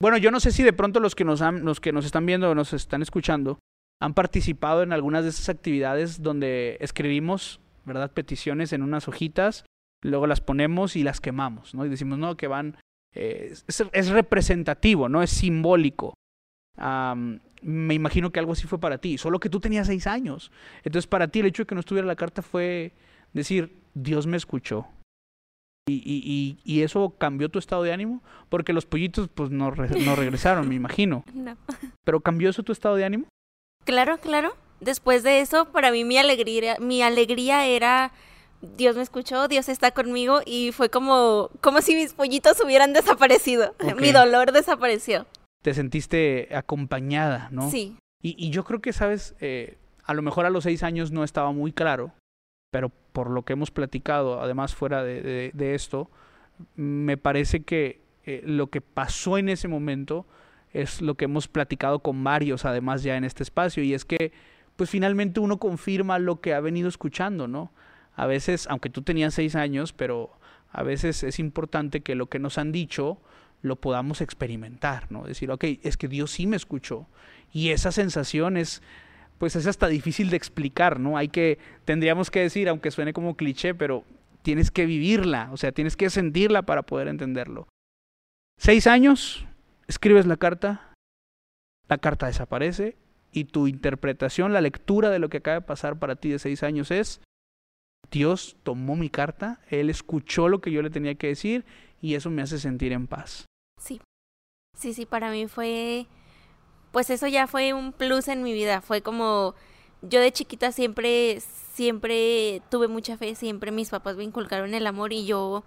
Bueno, 0.00 0.18
yo 0.18 0.30
no 0.30 0.40
sé 0.40 0.50
si 0.50 0.62
de 0.62 0.72
pronto 0.72 1.00
los 1.00 1.14
que 1.14 1.24
nos 1.24 1.40
han, 1.40 1.64
los 1.64 1.80
que 1.80 1.92
nos 1.92 2.04
están 2.04 2.26
viendo 2.26 2.50
o 2.50 2.54
nos 2.54 2.72
están 2.72 3.02
escuchando 3.02 3.58
han 4.00 4.12
participado 4.12 4.82
en 4.82 4.92
algunas 4.92 5.22
de 5.22 5.30
esas 5.30 5.48
actividades 5.48 6.20
donde 6.22 6.76
escribimos, 6.80 7.60
¿verdad? 7.84 8.10
Peticiones 8.10 8.72
en 8.72 8.82
unas 8.82 9.08
hojitas, 9.08 9.64
luego 10.02 10.26
las 10.26 10.40
ponemos 10.40 10.96
y 10.96 11.04
las 11.04 11.20
quemamos, 11.20 11.74
¿no? 11.74 11.86
Y 11.86 11.88
decimos, 11.88 12.18
no, 12.18 12.36
que 12.36 12.48
van, 12.48 12.76
eh, 13.14 13.54
es, 13.66 13.84
es 13.92 14.08
representativo, 14.10 15.08
¿no? 15.08 15.22
Es 15.22 15.30
simbólico. 15.30 16.14
Me 17.64 17.94
imagino 17.94 18.30
que 18.30 18.38
algo 18.38 18.52
así 18.52 18.66
fue 18.66 18.78
para 18.78 18.98
ti, 18.98 19.18
solo 19.18 19.40
que 19.40 19.48
tú 19.48 19.58
tenías 19.60 19.86
seis 19.86 20.06
años. 20.06 20.52
Entonces, 20.84 21.06
para 21.06 21.28
ti 21.28 21.40
el 21.40 21.46
hecho 21.46 21.62
de 21.62 21.66
que 21.66 21.74
no 21.74 21.80
estuviera 21.80 22.06
la 22.06 22.16
carta 22.16 22.42
fue 22.42 22.92
decir, 23.32 23.80
Dios 23.94 24.26
me 24.26 24.36
escuchó. 24.36 24.86
Y, 25.86 25.94
y, 25.96 26.22
y, 26.24 26.58
y 26.64 26.82
eso 26.82 27.14
cambió 27.18 27.50
tu 27.50 27.58
estado 27.58 27.82
de 27.82 27.92
ánimo, 27.92 28.22
porque 28.48 28.72
los 28.72 28.86
pollitos 28.86 29.28
pues 29.28 29.50
no, 29.50 29.70
re- 29.70 30.00
no 30.04 30.16
regresaron, 30.16 30.68
me 30.68 30.74
imagino. 30.74 31.24
No. 31.34 31.56
Pero 32.04 32.20
cambió 32.20 32.48
eso 32.50 32.62
tu 32.62 32.72
estado 32.72 32.96
de 32.96 33.04
ánimo. 33.04 33.26
Claro, 33.84 34.18
claro. 34.18 34.56
Después 34.80 35.22
de 35.22 35.40
eso, 35.40 35.66
para 35.72 35.90
mí 35.92 36.04
mi 36.04 36.16
alegría, 36.18 36.76
mi 36.80 37.02
alegría 37.02 37.66
era 37.66 38.12
Dios 38.76 38.96
me 38.96 39.02
escuchó, 39.02 39.46
Dios 39.46 39.68
está 39.68 39.90
conmigo 39.90 40.40
y 40.44 40.72
fue 40.72 40.88
como 40.88 41.50
como 41.60 41.82
si 41.82 41.94
mis 41.94 42.14
pollitos 42.14 42.58
hubieran 42.64 42.92
desaparecido. 42.94 43.74
Mi 44.00 44.10
dolor 44.10 44.52
desapareció. 44.52 45.26
Te 45.64 45.72
sentiste 45.72 46.50
acompañada, 46.54 47.48
¿no? 47.50 47.70
Sí. 47.70 47.96
Y, 48.20 48.50
yo 48.50 48.64
creo 48.64 48.82
que, 48.82 48.92
sabes, 48.92 49.34
eh, 49.40 49.78
a 50.04 50.12
lo 50.12 50.20
mejor 50.20 50.44
a 50.44 50.50
los 50.50 50.64
seis 50.64 50.82
años 50.82 51.10
no 51.10 51.24
estaba 51.24 51.52
muy 51.52 51.72
claro, 51.72 52.12
pero 52.70 52.90
por 53.12 53.30
lo 53.30 53.46
que 53.46 53.54
hemos 53.54 53.70
platicado, 53.70 54.42
además 54.42 54.74
fuera 54.74 55.02
de, 55.02 55.52
esto, 55.74 56.10
me 56.76 57.16
parece 57.16 57.62
que 57.62 58.02
eh, 58.26 58.42
lo 58.44 58.66
que 58.66 58.82
pasó 58.82 59.38
en 59.38 59.48
ese 59.48 59.66
momento 59.66 60.26
es 60.74 61.00
lo 61.00 61.14
que 61.14 61.24
hemos 61.24 61.48
platicado 61.48 62.00
con 62.00 62.22
varios, 62.22 62.66
además 62.66 63.02
ya 63.02 63.16
en 63.16 63.24
este 63.24 63.42
espacio, 63.42 63.82
y 63.82 63.94
es 63.94 64.04
que 64.04 64.32
pues 64.76 64.90
finalmente 64.90 65.40
uno 65.40 65.58
confirma 65.58 66.18
lo 66.18 66.42
que 66.42 66.52
ha 66.52 66.60
venido 66.60 66.90
escuchando, 66.90 67.48
¿no? 67.48 67.72
A 68.16 68.26
veces, 68.26 68.66
aunque 68.68 68.90
tú 68.90 69.00
tenías 69.00 69.32
seis 69.32 69.56
años, 69.56 69.94
pero 69.94 70.30
a 70.70 70.82
veces 70.82 71.22
es 71.22 71.38
importante 71.38 72.02
que 72.02 72.14
lo 72.14 72.26
que 72.26 72.38
nos 72.38 72.58
han 72.58 72.70
dicho 72.70 73.18
lo 73.64 73.76
podamos 73.76 74.20
experimentar, 74.20 75.10
¿no? 75.10 75.24
Decir, 75.24 75.50
ok, 75.50 75.64
es 75.82 75.96
que 75.96 76.06
Dios 76.06 76.30
sí 76.30 76.46
me 76.46 76.56
escuchó. 76.56 77.06
Y 77.50 77.70
esa 77.70 77.92
sensación 77.92 78.58
es, 78.58 78.82
pues 79.38 79.56
es 79.56 79.66
hasta 79.66 79.88
difícil 79.88 80.28
de 80.28 80.36
explicar, 80.36 81.00
¿no? 81.00 81.16
Hay 81.16 81.28
que, 81.28 81.58
tendríamos 81.86 82.30
que 82.30 82.40
decir, 82.40 82.68
aunque 82.68 82.90
suene 82.90 83.14
como 83.14 83.36
cliché, 83.36 83.74
pero 83.74 84.04
tienes 84.42 84.70
que 84.70 84.84
vivirla, 84.84 85.48
o 85.50 85.56
sea, 85.56 85.72
tienes 85.72 85.96
que 85.96 86.10
sentirla 86.10 86.62
para 86.62 86.82
poder 86.82 87.08
entenderlo. 87.08 87.66
Seis 88.58 88.86
años, 88.86 89.46
escribes 89.88 90.26
la 90.26 90.36
carta, 90.36 90.92
la 91.88 91.96
carta 91.96 92.26
desaparece 92.26 92.98
y 93.32 93.44
tu 93.44 93.66
interpretación, 93.66 94.52
la 94.52 94.60
lectura 94.60 95.08
de 95.08 95.20
lo 95.20 95.30
que 95.30 95.38
acaba 95.38 95.60
de 95.60 95.66
pasar 95.66 95.98
para 95.98 96.16
ti 96.16 96.28
de 96.28 96.38
seis 96.38 96.62
años 96.62 96.90
es, 96.90 97.22
Dios 98.10 98.58
tomó 98.62 98.94
mi 98.94 99.08
carta, 99.08 99.60
Él 99.70 99.88
escuchó 99.88 100.50
lo 100.50 100.60
que 100.60 100.70
yo 100.70 100.82
le 100.82 100.90
tenía 100.90 101.14
que 101.14 101.28
decir 101.28 101.64
y 102.02 102.14
eso 102.14 102.28
me 102.28 102.42
hace 102.42 102.58
sentir 102.58 102.92
en 102.92 103.06
paz. 103.06 103.46
Sí, 103.84 104.00
sí, 104.78 104.94
sí, 104.94 105.04
para 105.04 105.30
mí 105.30 105.46
fue, 105.46 106.06
pues 106.90 107.10
eso 107.10 107.26
ya 107.26 107.46
fue 107.46 107.74
un 107.74 107.92
plus 107.92 108.28
en 108.28 108.42
mi 108.42 108.52
vida, 108.52 108.80
fue 108.80 109.02
como, 109.02 109.54
yo 110.00 110.20
de 110.20 110.32
chiquita 110.32 110.72
siempre, 110.72 111.40
siempre 111.74 112.62
tuve 112.70 112.88
mucha 112.88 113.18
fe, 113.18 113.34
siempre 113.34 113.72
mis 113.72 113.90
papás 113.90 114.16
me 114.16 114.24
inculcaron 114.24 114.72
el 114.72 114.86
amor 114.86 115.12
y 115.12 115.26
yo, 115.26 115.64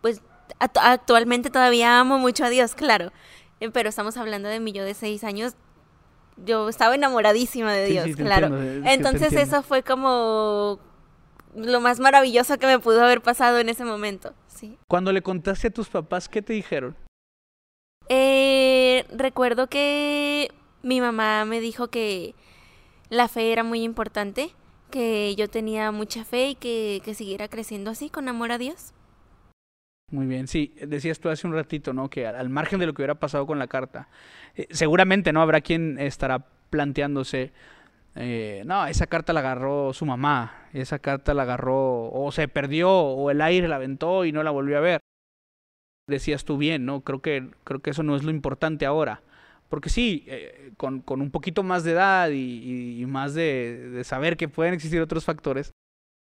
pues 0.00 0.20
actualmente 0.58 1.48
todavía 1.50 2.00
amo 2.00 2.18
mucho 2.18 2.44
a 2.44 2.50
Dios, 2.50 2.74
claro, 2.74 3.12
eh, 3.60 3.70
pero 3.70 3.88
estamos 3.88 4.16
hablando 4.16 4.48
de 4.48 4.58
mi 4.58 4.72
yo 4.72 4.84
de 4.84 4.94
seis 4.94 5.22
años, 5.22 5.54
yo 6.44 6.68
estaba 6.68 6.94
enamoradísima 6.94 7.72
de 7.72 7.86
Dios, 7.86 8.16
claro. 8.16 8.58
Entonces 8.84 9.32
eso 9.32 9.62
fue 9.62 9.82
como 9.82 10.80
lo 11.54 11.80
más 11.80 12.00
maravilloso 12.00 12.58
que 12.58 12.66
me 12.66 12.78
pudo 12.78 13.04
haber 13.04 13.20
pasado 13.20 13.58
en 13.58 13.68
ese 13.68 13.84
momento, 13.84 14.34
sí. 14.48 14.78
Cuando 14.88 15.12
le 15.12 15.22
contaste 15.22 15.68
a 15.68 15.70
tus 15.70 15.88
papás, 15.88 16.28
¿qué 16.28 16.42
te 16.42 16.52
dijeron? 16.52 16.96
Eh, 18.12 19.06
recuerdo 19.16 19.68
que 19.68 20.50
mi 20.82 21.00
mamá 21.00 21.44
me 21.44 21.60
dijo 21.60 21.88
que 21.88 22.34
la 23.08 23.28
fe 23.28 23.52
era 23.52 23.62
muy 23.62 23.84
importante, 23.84 24.50
que 24.90 25.36
yo 25.36 25.48
tenía 25.48 25.92
mucha 25.92 26.24
fe 26.24 26.50
y 26.50 26.54
que, 26.56 27.00
que 27.04 27.14
siguiera 27.14 27.46
creciendo 27.46 27.92
así, 27.92 28.10
con 28.10 28.28
amor 28.28 28.50
a 28.50 28.58
Dios. 28.58 28.92
Muy 30.10 30.26
bien, 30.26 30.48
sí, 30.48 30.74
decías 30.88 31.20
tú 31.20 31.28
hace 31.28 31.46
un 31.46 31.52
ratito, 31.52 31.92
¿no? 31.92 32.10
Que 32.10 32.26
al 32.26 32.48
margen 32.48 32.80
de 32.80 32.86
lo 32.86 32.94
que 32.94 33.02
hubiera 33.02 33.14
pasado 33.14 33.46
con 33.46 33.60
la 33.60 33.68
carta, 33.68 34.08
eh, 34.56 34.66
seguramente, 34.70 35.32
¿no? 35.32 35.40
Habrá 35.40 35.60
quien 35.60 35.96
estará 36.00 36.44
planteándose, 36.68 37.52
eh, 38.16 38.64
no, 38.66 38.86
esa 38.86 39.06
carta 39.06 39.32
la 39.32 39.38
agarró 39.38 39.92
su 39.92 40.04
mamá, 40.04 40.66
esa 40.72 40.98
carta 40.98 41.32
la 41.32 41.42
agarró, 41.42 42.10
o 42.10 42.32
se 42.32 42.48
perdió, 42.48 42.90
o 42.90 43.30
el 43.30 43.40
aire 43.40 43.68
la 43.68 43.76
aventó 43.76 44.24
y 44.24 44.32
no 44.32 44.42
la 44.42 44.50
volvió 44.50 44.78
a 44.78 44.80
ver. 44.80 45.00
Decías 46.10 46.44
tú 46.44 46.58
bien, 46.58 46.84
¿no? 46.84 47.00
Creo 47.00 47.22
que, 47.22 47.48
creo 47.64 47.80
que 47.80 47.90
eso 47.90 48.02
no 48.02 48.16
es 48.16 48.24
lo 48.24 48.30
importante 48.30 48.84
ahora. 48.84 49.22
Porque 49.70 49.88
sí, 49.88 50.24
eh, 50.26 50.72
con, 50.76 51.00
con, 51.00 51.20
un 51.20 51.30
poquito 51.30 51.62
más 51.62 51.84
de 51.84 51.92
edad 51.92 52.30
y, 52.30 53.04
más 53.06 53.34
de, 53.34 54.02
saber 54.04 54.36
que 54.36 54.48
pueden 54.48 54.74
existir 54.74 55.00
otros 55.00 55.24
factores, 55.24 55.70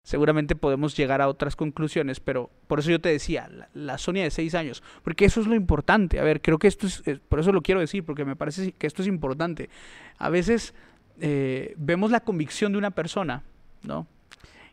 seguramente 0.02 0.56
podemos 0.56 0.96
llegar 0.96 1.22
a 1.22 1.28
otras 1.28 1.54
conclusiones, 1.54 2.18
pero 2.18 2.50
por 2.66 2.80
eso 2.80 2.90
yo 2.90 3.00
te 3.00 3.08
decía, 3.08 3.48
la, 3.72 3.98
Sonia 3.98 4.24
de 4.24 4.32
seis 4.32 4.56
años, 4.56 4.82
porque 5.04 5.24
eso 5.24 5.40
es 5.40 5.46
lo 5.46 5.54
importante. 5.54 6.18
A 6.18 6.24
ver, 6.24 6.42
creo 6.42 6.58
que 6.58 6.66
esto 6.66 6.88
es, 6.88 7.02
por 7.28 7.38
eso 7.38 7.52
lo 7.52 7.62
quiero 7.62 7.80
decir, 7.80 8.04
porque 8.04 8.24
me 8.24 8.34
parece 8.34 8.72
que 8.72 8.88
esto 8.88 9.02
es 9.02 9.08
importante. 9.08 9.70
A 10.18 10.28
veces 10.28 10.74
eh, 11.20 11.74
vemos 11.76 12.10
la 12.10 12.20
convicción 12.20 12.72
de 12.72 12.78
una 12.78 12.90
persona, 12.90 13.44
¿no? 13.84 14.08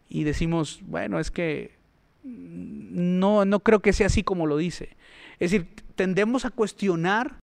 Y 0.10 0.24
decimos, 0.24 0.80
bueno, 0.82 1.20
es 1.20 1.30
que 1.30 1.76
no, 2.24 3.46
no 3.46 3.60
creo 3.60 3.82
que 3.82 3.94
sea 3.94 4.08
así 4.08 4.24
como 4.24 4.48
lo 4.48 4.58
dice. 4.58 4.96
Es 5.40 5.52
decir, 5.52 5.76
tendemos 5.96 6.46
a 6.46 6.52
cuestionar 6.52 7.40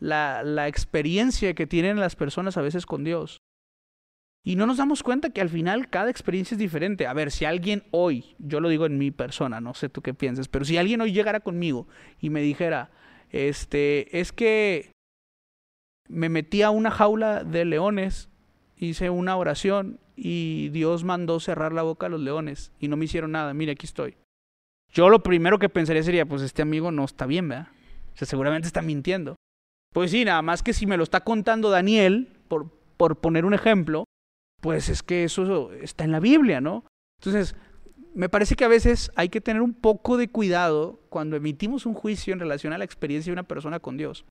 la, 0.00 0.42
la 0.42 0.68
experiencia 0.68 1.54
que 1.54 1.66
tienen 1.66 2.00
las 2.00 2.16
personas 2.16 2.56
a 2.56 2.62
veces 2.62 2.86
con 2.86 3.04
Dios. 3.04 3.38
Y 4.46 4.56
no 4.56 4.66
nos 4.66 4.76
damos 4.76 5.02
cuenta 5.02 5.30
que 5.30 5.40
al 5.40 5.48
final 5.48 5.88
cada 5.88 6.10
experiencia 6.10 6.54
es 6.54 6.58
diferente. 6.58 7.06
A 7.06 7.14
ver, 7.14 7.30
si 7.30 7.46
alguien 7.46 7.84
hoy, 7.92 8.36
yo 8.38 8.60
lo 8.60 8.68
digo 8.68 8.84
en 8.84 8.98
mi 8.98 9.10
persona, 9.10 9.60
no 9.60 9.72
sé 9.72 9.88
tú 9.88 10.02
qué 10.02 10.12
piensas, 10.12 10.48
pero 10.48 10.66
si 10.66 10.76
alguien 10.76 11.00
hoy 11.00 11.12
llegara 11.12 11.40
conmigo 11.40 11.88
y 12.20 12.28
me 12.28 12.42
dijera, 12.42 12.90
este, 13.30 14.20
es 14.20 14.32
que 14.32 14.92
me 16.08 16.28
metí 16.28 16.60
a 16.60 16.68
una 16.68 16.90
jaula 16.90 17.42
de 17.42 17.64
leones, 17.64 18.28
hice 18.76 19.08
una 19.08 19.36
oración 19.36 19.98
y 20.14 20.68
Dios 20.68 21.04
mandó 21.04 21.40
cerrar 21.40 21.72
la 21.72 21.82
boca 21.82 22.06
a 22.06 22.10
los 22.10 22.20
leones 22.20 22.70
y 22.78 22.88
no 22.88 22.98
me 22.98 23.06
hicieron 23.06 23.32
nada, 23.32 23.54
mire, 23.54 23.72
aquí 23.72 23.86
estoy. 23.86 24.14
Yo 24.94 25.08
lo 25.08 25.24
primero 25.24 25.58
que 25.58 25.68
pensaría 25.68 26.04
sería, 26.04 26.24
pues 26.24 26.40
este 26.42 26.62
amigo 26.62 26.92
no 26.92 27.04
está 27.04 27.26
bien, 27.26 27.48
¿verdad? 27.48 27.68
O 28.14 28.16
sea, 28.16 28.28
seguramente 28.28 28.68
está 28.68 28.80
mintiendo. 28.80 29.34
Pues 29.92 30.12
sí, 30.12 30.24
nada 30.24 30.40
más 30.40 30.62
que 30.62 30.72
si 30.72 30.86
me 30.86 30.96
lo 30.96 31.02
está 31.02 31.20
contando 31.22 31.68
Daniel, 31.68 32.28
por, 32.46 32.70
por 32.96 33.20
poner 33.20 33.44
un 33.44 33.54
ejemplo, 33.54 34.04
pues 34.60 34.88
es 34.88 35.02
que 35.02 35.24
eso 35.24 35.72
está 35.72 36.04
en 36.04 36.12
la 36.12 36.20
Biblia, 36.20 36.60
¿no? 36.60 36.84
Entonces, 37.20 37.56
me 38.14 38.28
parece 38.28 38.54
que 38.54 38.64
a 38.64 38.68
veces 38.68 39.10
hay 39.16 39.28
que 39.28 39.40
tener 39.40 39.62
un 39.62 39.74
poco 39.74 40.16
de 40.16 40.28
cuidado 40.28 41.00
cuando 41.08 41.36
emitimos 41.36 41.86
un 41.86 41.94
juicio 41.94 42.32
en 42.32 42.38
relación 42.38 42.72
a 42.72 42.78
la 42.78 42.84
experiencia 42.84 43.30
de 43.30 43.34
una 43.34 43.48
persona 43.48 43.80
con 43.80 43.96
Dios. 43.96 44.24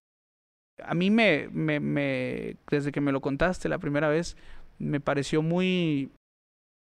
A 0.81 0.93
mí 0.95 1.11
me, 1.11 1.49
me, 1.51 1.81
me 1.81 2.55
desde 2.69 2.93
que 2.93 3.01
me 3.01 3.11
lo 3.11 3.19
contaste 3.19 3.67
la 3.67 3.79
primera 3.79 4.07
vez, 4.07 4.37
me 4.79 5.01
pareció 5.01 5.41
muy 5.41 6.11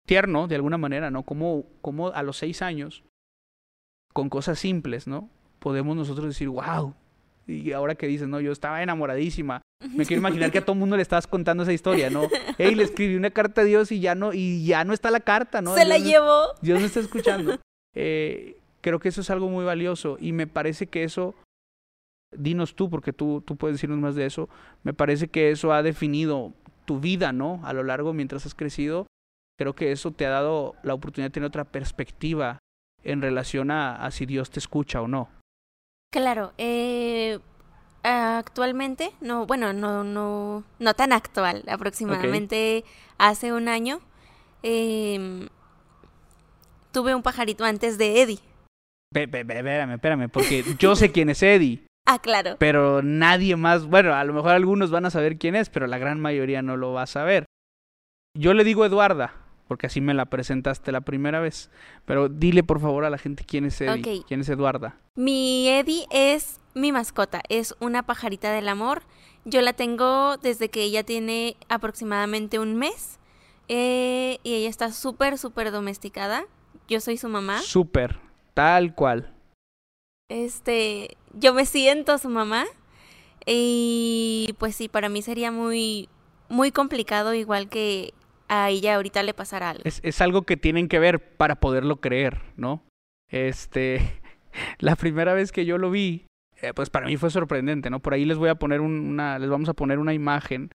tierno 0.06 0.46
de 0.46 0.54
alguna 0.54 0.78
manera, 0.78 1.10
¿no? 1.10 1.24
Como, 1.24 1.66
como 1.80 2.08
a 2.08 2.22
los 2.22 2.36
seis 2.36 2.62
años, 2.62 3.04
con 4.12 4.28
cosas 4.28 4.58
simples, 4.58 5.06
¿no? 5.06 5.28
Podemos 5.58 5.96
nosotros 5.96 6.26
decir, 6.26 6.48
wow, 6.48 6.94
y 7.46 7.72
ahora 7.72 7.94
que 7.94 8.06
dices, 8.06 8.28
no, 8.28 8.40
yo 8.40 8.52
estaba 8.52 8.82
enamoradísima. 8.82 9.62
Me 9.94 10.06
quiero 10.06 10.20
imaginar 10.20 10.52
que 10.52 10.58
a 10.58 10.64
todo 10.64 10.74
el 10.74 10.78
mundo 10.78 10.96
le 10.96 11.02
estabas 11.02 11.26
contando 11.26 11.64
esa 11.64 11.72
historia, 11.72 12.08
¿no? 12.08 12.22
Ey, 12.58 12.74
le 12.74 12.84
escribí 12.84 13.16
una 13.16 13.30
carta 13.30 13.62
a 13.62 13.64
Dios 13.64 13.90
y 13.90 14.00
ya 14.00 14.14
no, 14.14 14.32
y 14.32 14.64
ya 14.64 14.84
no 14.84 14.92
está 14.92 15.10
la 15.10 15.20
carta, 15.20 15.60
¿no? 15.60 15.74
Se 15.74 15.84
la 15.84 15.98
llevó. 15.98 16.46
Dios 16.60 16.80
no 16.80 16.86
está 16.86 17.00
escuchando. 17.00 17.58
Eh, 17.94 18.56
creo 18.80 19.00
que 19.00 19.08
eso 19.08 19.20
es 19.20 19.30
algo 19.30 19.48
muy 19.48 19.64
valioso 19.64 20.16
y 20.20 20.32
me 20.32 20.46
parece 20.46 20.86
que 20.86 21.02
eso, 21.02 21.34
dinos 22.30 22.76
tú, 22.76 22.88
porque 22.90 23.12
tú, 23.12 23.42
tú 23.44 23.56
puedes 23.56 23.74
decirnos 23.76 23.98
más 23.98 24.14
de 24.14 24.26
eso, 24.26 24.48
me 24.84 24.94
parece 24.94 25.28
que 25.28 25.50
eso 25.50 25.72
ha 25.72 25.82
definido 25.82 26.52
tu 26.84 27.00
vida, 27.00 27.32
¿no? 27.32 27.60
A 27.64 27.72
lo 27.72 27.82
largo 27.82 28.12
mientras 28.12 28.46
has 28.46 28.54
crecido. 28.54 29.06
Creo 29.58 29.74
que 29.74 29.92
eso 29.92 30.12
te 30.12 30.26
ha 30.26 30.30
dado 30.30 30.74
la 30.82 30.94
oportunidad 30.94 31.28
de 31.30 31.34
tener 31.34 31.46
otra 31.46 31.64
perspectiva 31.64 32.58
en 33.04 33.22
relación 33.22 33.70
a, 33.70 33.96
a 33.96 34.10
si 34.10 34.26
Dios 34.26 34.50
te 34.50 34.58
escucha 34.58 35.00
o 35.00 35.08
no. 35.08 35.28
Claro, 36.12 36.52
eh, 36.58 37.38
actualmente, 38.02 39.12
no, 39.20 39.46
bueno, 39.46 39.72
no, 39.72 40.04
no, 40.04 40.64
no 40.78 40.94
tan 40.94 41.12
actual, 41.12 41.64
aproximadamente 41.68 42.84
hace 43.18 43.52
un 43.52 43.68
año, 43.68 44.00
eh, 44.62 45.48
tuve 46.92 47.14
un 47.14 47.22
pajarito 47.22 47.64
antes 47.64 47.96
de 47.98 48.22
Eddie. 48.22 48.40
Espérame, 49.14 49.92
espérame, 49.94 50.28
porque 50.28 50.64
yo 50.78 50.96
sé 50.96 51.12
quién 51.12 51.30
es 51.30 51.42
Eddie. 51.42 51.82
Ah, 52.04 52.18
claro. 52.18 52.56
Pero 52.58 53.00
nadie 53.00 53.54
más, 53.54 53.86
bueno, 53.86 54.12
a 54.12 54.24
lo 54.24 54.32
mejor 54.32 54.50
algunos 54.50 54.90
van 54.90 55.06
a 55.06 55.10
saber 55.10 55.38
quién 55.38 55.54
es, 55.54 55.70
pero 55.70 55.86
la 55.86 55.98
gran 55.98 56.18
mayoría 56.18 56.60
no 56.60 56.76
lo 56.76 56.92
va 56.92 57.02
a 57.02 57.06
saber. 57.06 57.46
Yo 58.36 58.54
le 58.54 58.64
digo 58.64 58.84
Eduarda 58.84 59.41
porque 59.72 59.86
así 59.86 60.02
me 60.02 60.12
la 60.12 60.26
presentaste 60.26 60.92
la 60.92 61.00
primera 61.00 61.40
vez. 61.40 61.70
Pero 62.04 62.28
dile 62.28 62.62
por 62.62 62.78
favor 62.78 63.06
a 63.06 63.10
la 63.10 63.16
gente 63.16 63.42
quién 63.42 63.64
es 63.64 63.80
Eddie, 63.80 64.22
quién 64.28 64.42
es 64.42 64.48
Eduarda. 64.50 64.98
Mi 65.16 65.66
Eddie 65.66 66.04
es 66.10 66.60
mi 66.74 66.92
mascota, 66.92 67.40
es 67.48 67.74
una 67.80 68.02
pajarita 68.02 68.52
del 68.52 68.68
amor. 68.68 69.02
Yo 69.46 69.62
la 69.62 69.72
tengo 69.72 70.36
desde 70.36 70.68
que 70.68 70.82
ella 70.82 71.04
tiene 71.04 71.56
aproximadamente 71.70 72.58
un 72.58 72.76
mes 72.76 73.18
eh, 73.68 74.40
y 74.42 74.56
ella 74.56 74.68
está 74.68 74.92
súper, 74.92 75.38
súper 75.38 75.70
domesticada. 75.70 76.44
Yo 76.86 77.00
soy 77.00 77.16
su 77.16 77.30
mamá. 77.30 77.62
Súper, 77.62 78.18
tal 78.52 78.94
cual. 78.94 79.32
Este, 80.28 81.16
yo 81.32 81.54
me 81.54 81.64
siento 81.64 82.18
su 82.18 82.28
mamá 82.28 82.66
y 83.46 84.54
pues 84.58 84.76
sí, 84.76 84.90
para 84.90 85.08
mí 85.08 85.22
sería 85.22 85.50
muy, 85.50 86.10
muy 86.50 86.72
complicado 86.72 87.32
igual 87.32 87.70
que 87.70 88.12
a 88.52 88.70
ella 88.70 88.96
ahorita 88.96 89.22
le 89.22 89.34
pasará 89.34 89.70
algo. 89.70 89.82
Es, 89.84 90.20
algo 90.20 90.42
que 90.42 90.56
tienen 90.56 90.88
que 90.88 90.98
ver 90.98 91.36
para 91.36 91.56
poderlo 91.56 91.96
creer, 91.96 92.40
¿no? 92.56 92.82
Este, 93.30 94.20
la 94.78 94.96
primera 94.96 95.34
vez 95.34 95.52
que 95.52 95.64
yo 95.64 95.78
lo 95.78 95.90
vi, 95.90 96.26
eh, 96.60 96.72
pues 96.74 96.90
para 96.90 97.06
mí 97.06 97.16
fue 97.16 97.30
sorprendente, 97.30 97.90
¿no? 97.90 98.00
Por 98.00 98.14
ahí 98.14 98.24
les 98.24 98.38
voy 98.38 98.50
a 98.50 98.56
poner 98.56 98.80
una, 98.80 99.38
les 99.38 99.48
vamos 99.48 99.68
a 99.68 99.74
poner 99.74 99.98
una 99.98 100.12
imagen 100.12 100.70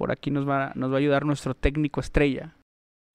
por 0.00 0.12
aquí 0.12 0.30
nos 0.30 0.48
va, 0.48 0.72
nos 0.76 0.90
va 0.90 0.94
a 0.94 0.98
ayudar 0.98 1.26
nuestro 1.26 1.54
técnico 1.54 2.00
estrella, 2.00 2.56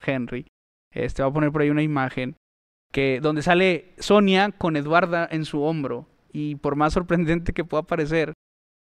Henry. 0.06 0.46
Este 0.94 1.24
va 1.24 1.30
a 1.30 1.34
poner 1.34 1.52
por 1.52 1.64
ahí 1.64 1.72
una 1.72 1.82
imagen 1.82 2.36
que 2.92 3.20
donde 3.22 3.42
sale 3.42 3.96
Sonia 3.98 4.52
con 4.52 4.78
Eduarda 4.78 5.28
en 5.32 5.46
su 5.46 5.64
hombro 5.64 6.06
y 6.32 6.58
por 6.58 6.76
más 6.76 6.94
sorprendente 6.94 7.54
que 7.54 7.66
pueda 7.66 7.82
parecer, 7.82 8.34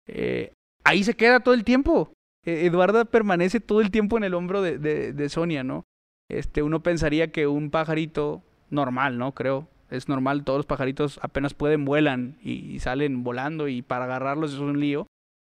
eh, 0.08 0.54
ahí 0.82 1.04
se 1.04 1.12
queda 1.12 1.40
todo 1.40 1.52
el 1.52 1.62
tiempo. 1.62 2.10
E, 2.44 2.66
Eduarda 2.66 3.04
permanece 3.04 3.60
todo 3.60 3.80
el 3.80 3.90
tiempo 3.90 4.16
en 4.16 4.24
el 4.24 4.34
hombro 4.34 4.62
de, 4.62 4.78
de, 4.78 5.28
Sonia, 5.28 5.64
¿no? 5.64 5.84
Este, 6.28 6.62
uno 6.62 6.82
pensaría 6.82 7.32
que 7.32 7.46
un 7.46 7.70
pajarito 7.70 8.42
normal, 8.70 9.18
¿no? 9.18 9.32
Creo, 9.32 9.68
es 9.90 10.08
normal, 10.08 10.44
todos 10.44 10.60
los 10.60 10.66
pajaritos 10.66 11.18
apenas 11.22 11.54
pueden 11.54 11.84
vuelan 11.84 12.38
y, 12.42 12.78
salen 12.80 13.24
volando 13.24 13.68
y 13.68 13.82
para 13.82 14.04
agarrarlos 14.04 14.54
es 14.54 14.60
un 14.60 14.80
lío. 14.80 15.06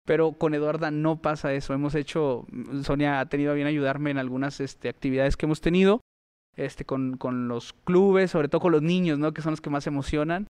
Pero 0.04 0.32
con 0.32 0.52
Eduarda 0.54 0.90
no 0.90 1.22
pasa 1.22 1.52
eso. 1.54 1.74
Hemos 1.74 1.94
hecho, 1.94 2.46
Sonia 2.82 3.20
ha 3.20 3.26
tenido 3.26 3.54
bien 3.54 3.68
ayudarme 3.68 4.10
en 4.10 4.18
algunas 4.18 4.58
este, 4.58 4.88
actividades 4.88 5.36
que 5.36 5.46
hemos 5.46 5.60
tenido, 5.60 6.00
este, 6.56 6.84
con, 6.84 7.16
con 7.18 7.46
los 7.46 7.72
clubes, 7.72 8.32
sobre 8.32 8.48
todo 8.48 8.60
con 8.60 8.72
los 8.72 8.82
niños, 8.82 9.20
¿no? 9.20 9.32
Que 9.32 9.42
son 9.42 9.52
los 9.52 9.60
que 9.60 9.70
más 9.70 9.86
emocionan. 9.86 10.48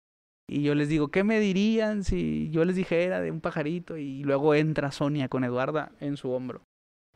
Y 0.52 0.62
yo 0.62 0.74
les 0.74 0.88
digo, 0.88 1.08
¿qué 1.08 1.24
me 1.24 1.40
dirían 1.40 2.04
si 2.04 2.50
yo 2.50 2.64
les 2.66 2.76
dijera 2.76 3.22
de 3.22 3.30
un 3.30 3.40
pajarito? 3.40 3.96
Y 3.96 4.22
luego 4.22 4.54
entra 4.54 4.92
Sonia 4.92 5.28
con 5.28 5.44
Eduarda 5.44 5.92
en 5.98 6.18
su 6.18 6.30
hombro. 6.30 6.62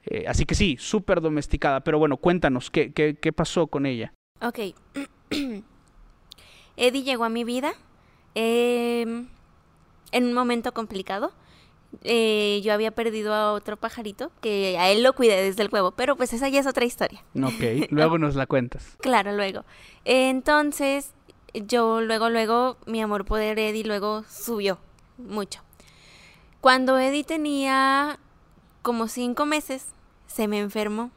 Eh, 0.06 0.24
así 0.26 0.46
que 0.46 0.54
sí, 0.54 0.76
súper 0.78 1.20
domesticada. 1.20 1.80
Pero 1.80 1.98
bueno, 1.98 2.16
cuéntanos, 2.16 2.70
¿qué, 2.70 2.92
qué, 2.92 3.16
qué 3.20 3.32
pasó 3.34 3.66
con 3.66 3.84
ella? 3.84 4.14
Ok. 4.40 4.58
Eddie 6.78 7.02
llegó 7.02 7.24
a 7.24 7.28
mi 7.28 7.44
vida 7.44 7.72
eh, 8.34 9.02
en 10.12 10.24
un 10.24 10.32
momento 10.32 10.72
complicado. 10.72 11.32
Eh, 12.04 12.60
yo 12.64 12.72
había 12.72 12.90
perdido 12.90 13.34
a 13.34 13.52
otro 13.52 13.76
pajarito 13.76 14.30
que 14.40 14.76
a 14.78 14.90
él 14.90 15.02
lo 15.02 15.14
cuidé 15.14 15.42
desde 15.42 15.62
el 15.62 15.68
huevo, 15.70 15.92
pero 15.92 16.16
pues 16.16 16.32
esa 16.32 16.48
ya 16.48 16.60
es 16.60 16.66
otra 16.66 16.84
historia. 16.84 17.22
Ok, 17.34 17.88
luego 17.90 18.18
nos 18.18 18.34
la 18.34 18.46
cuentas. 18.46 18.96
Claro, 19.00 19.32
luego. 19.32 19.64
Entonces, 20.04 21.12
yo 21.66 22.00
luego, 22.00 22.28
luego, 22.30 22.76
mi 22.86 23.00
amor 23.00 23.24
por 23.24 23.40
Eddie 23.40 23.84
luego 23.84 24.24
subió 24.28 24.78
mucho. 25.18 25.62
Cuando 26.60 26.98
Eddie 26.98 27.24
tenía 27.24 28.18
como 28.82 29.08
cinco 29.08 29.46
meses, 29.46 29.86
se 30.26 30.48
me 30.48 30.58
enfermó. 30.58 31.10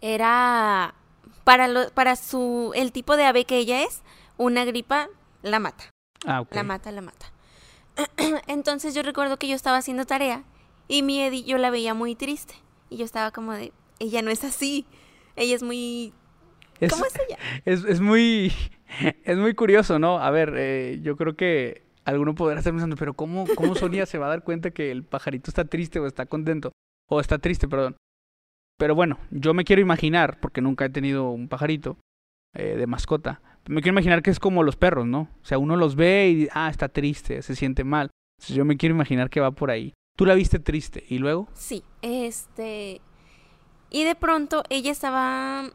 Era 0.00 0.94
para, 1.44 1.68
lo, 1.68 1.90
para 1.90 2.16
su, 2.16 2.72
el 2.74 2.92
tipo 2.92 3.16
de 3.16 3.24
ave 3.24 3.44
que 3.44 3.58
ella 3.58 3.82
es, 3.82 4.02
una 4.36 4.64
gripa 4.64 5.08
la 5.42 5.58
mata. 5.58 5.84
Ah, 6.26 6.40
okay. 6.40 6.56
La 6.56 6.62
mata, 6.62 6.92
la 6.92 7.02
mata. 7.02 7.32
Entonces 8.46 8.94
yo 8.94 9.02
recuerdo 9.02 9.38
que 9.38 9.48
yo 9.48 9.54
estaba 9.54 9.78
haciendo 9.78 10.06
tarea 10.06 10.44
y 10.88 11.02
mi 11.02 11.20
Eddie 11.20 11.44
yo 11.44 11.58
la 11.58 11.70
veía 11.70 11.94
muy 11.94 12.14
triste. 12.14 12.54
Y 12.90 12.98
yo 12.98 13.04
estaba 13.04 13.30
como 13.30 13.52
de, 13.52 13.72
ella 13.98 14.22
no 14.22 14.30
es 14.30 14.44
así. 14.44 14.86
Ella 15.36 15.54
es 15.56 15.62
muy... 15.62 16.12
Es, 16.82 16.92
¿Cómo 16.92 17.04
es 17.04 17.14
ella? 17.14 17.38
Es, 17.64 17.84
es, 17.84 18.00
muy... 18.00 18.52
Es 19.24 19.38
muy 19.38 19.54
curioso, 19.54 19.98
¿no? 19.98 20.18
A 20.18 20.30
ver, 20.30 20.52
eh, 20.56 21.00
yo 21.02 21.16
creo 21.16 21.34
que 21.34 21.86
alguno 22.04 22.34
podrá 22.34 22.58
estar 22.58 22.74
pensando, 22.74 22.96
pero 22.96 23.14
¿cómo, 23.14 23.46
¿cómo 23.54 23.74
Sonia 23.74 24.04
se 24.04 24.18
va 24.18 24.26
a 24.26 24.30
dar 24.30 24.44
cuenta 24.44 24.70
que 24.70 24.90
el 24.90 25.02
pajarito 25.02 25.50
está 25.50 25.64
triste 25.64 25.98
o 25.98 26.06
está 26.06 26.26
contento? 26.26 26.72
O 27.08 27.20
está 27.20 27.38
triste, 27.38 27.68
perdón. 27.68 27.96
Pero 28.78 28.94
bueno, 28.94 29.18
yo 29.30 29.54
me 29.54 29.64
quiero 29.64 29.80
imaginar, 29.80 30.40
porque 30.40 30.60
nunca 30.60 30.84
he 30.84 30.90
tenido 30.90 31.30
un 31.30 31.48
pajarito 31.48 31.96
eh, 32.54 32.76
de 32.76 32.86
mascota, 32.86 33.40
me 33.68 33.80
quiero 33.80 33.94
imaginar 33.94 34.22
que 34.22 34.30
es 34.30 34.40
como 34.40 34.62
los 34.62 34.76
perros, 34.76 35.06
¿no? 35.06 35.28
O 35.42 35.44
sea, 35.44 35.58
uno 35.58 35.76
los 35.76 35.94
ve 35.94 36.28
y, 36.30 36.48
ah, 36.52 36.68
está 36.68 36.88
triste, 36.88 37.42
se 37.42 37.54
siente 37.54 37.84
mal. 37.84 38.10
Entonces 38.38 38.56
yo 38.56 38.64
me 38.64 38.76
quiero 38.76 38.94
imaginar 38.94 39.30
que 39.30 39.40
va 39.40 39.52
por 39.52 39.70
ahí. 39.70 39.94
¿Tú 40.16 40.26
la 40.26 40.34
viste 40.34 40.58
triste? 40.58 41.04
¿Y 41.08 41.18
luego? 41.18 41.48
Sí, 41.54 41.84
este... 42.02 43.00
Y 43.90 44.04
de 44.04 44.14
pronto 44.14 44.64
ella 44.68 44.90
estaba... 44.90 45.70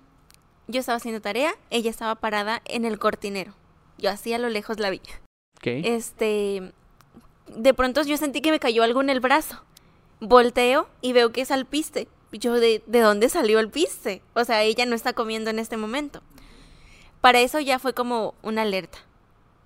Yo 0.67 0.79
estaba 0.79 0.97
haciendo 0.97 1.21
tarea, 1.21 1.55
ella 1.69 1.89
estaba 1.89 2.15
parada 2.15 2.61
en 2.65 2.85
el 2.85 2.99
cortinero. 2.99 3.53
Yo 3.97 4.09
así 4.09 4.33
a 4.33 4.37
lo 4.37 4.49
lejos 4.49 4.79
la 4.79 4.89
vi. 4.89 5.01
Este... 5.63 6.73
De 7.47 7.73
pronto 7.73 8.03
yo 8.03 8.17
sentí 8.17 8.41
que 8.41 8.51
me 8.51 8.59
cayó 8.59 8.83
algo 8.83 9.01
en 9.01 9.09
el 9.09 9.21
brazo. 9.21 9.63
Volteo 10.19 10.89
y 11.01 11.13
veo 11.13 11.31
que 11.31 11.41
es 11.41 11.51
alpiste. 11.51 12.07
Yo, 12.33 12.53
¿de, 12.59 12.83
¿de 12.85 12.99
dónde 12.99 13.29
salió 13.29 13.59
el 13.59 13.69
piste? 13.69 14.21
O 14.33 14.43
sea, 14.43 14.63
ella 14.63 14.85
no 14.85 14.95
está 14.95 15.13
comiendo 15.13 15.49
en 15.49 15.59
este 15.59 15.77
momento 15.77 16.21
para 17.21 17.41
eso 17.41 17.59
ya 17.59 17.79
fue 17.79 17.93
como 17.93 18.35
una 18.41 18.61
alerta. 18.61 18.99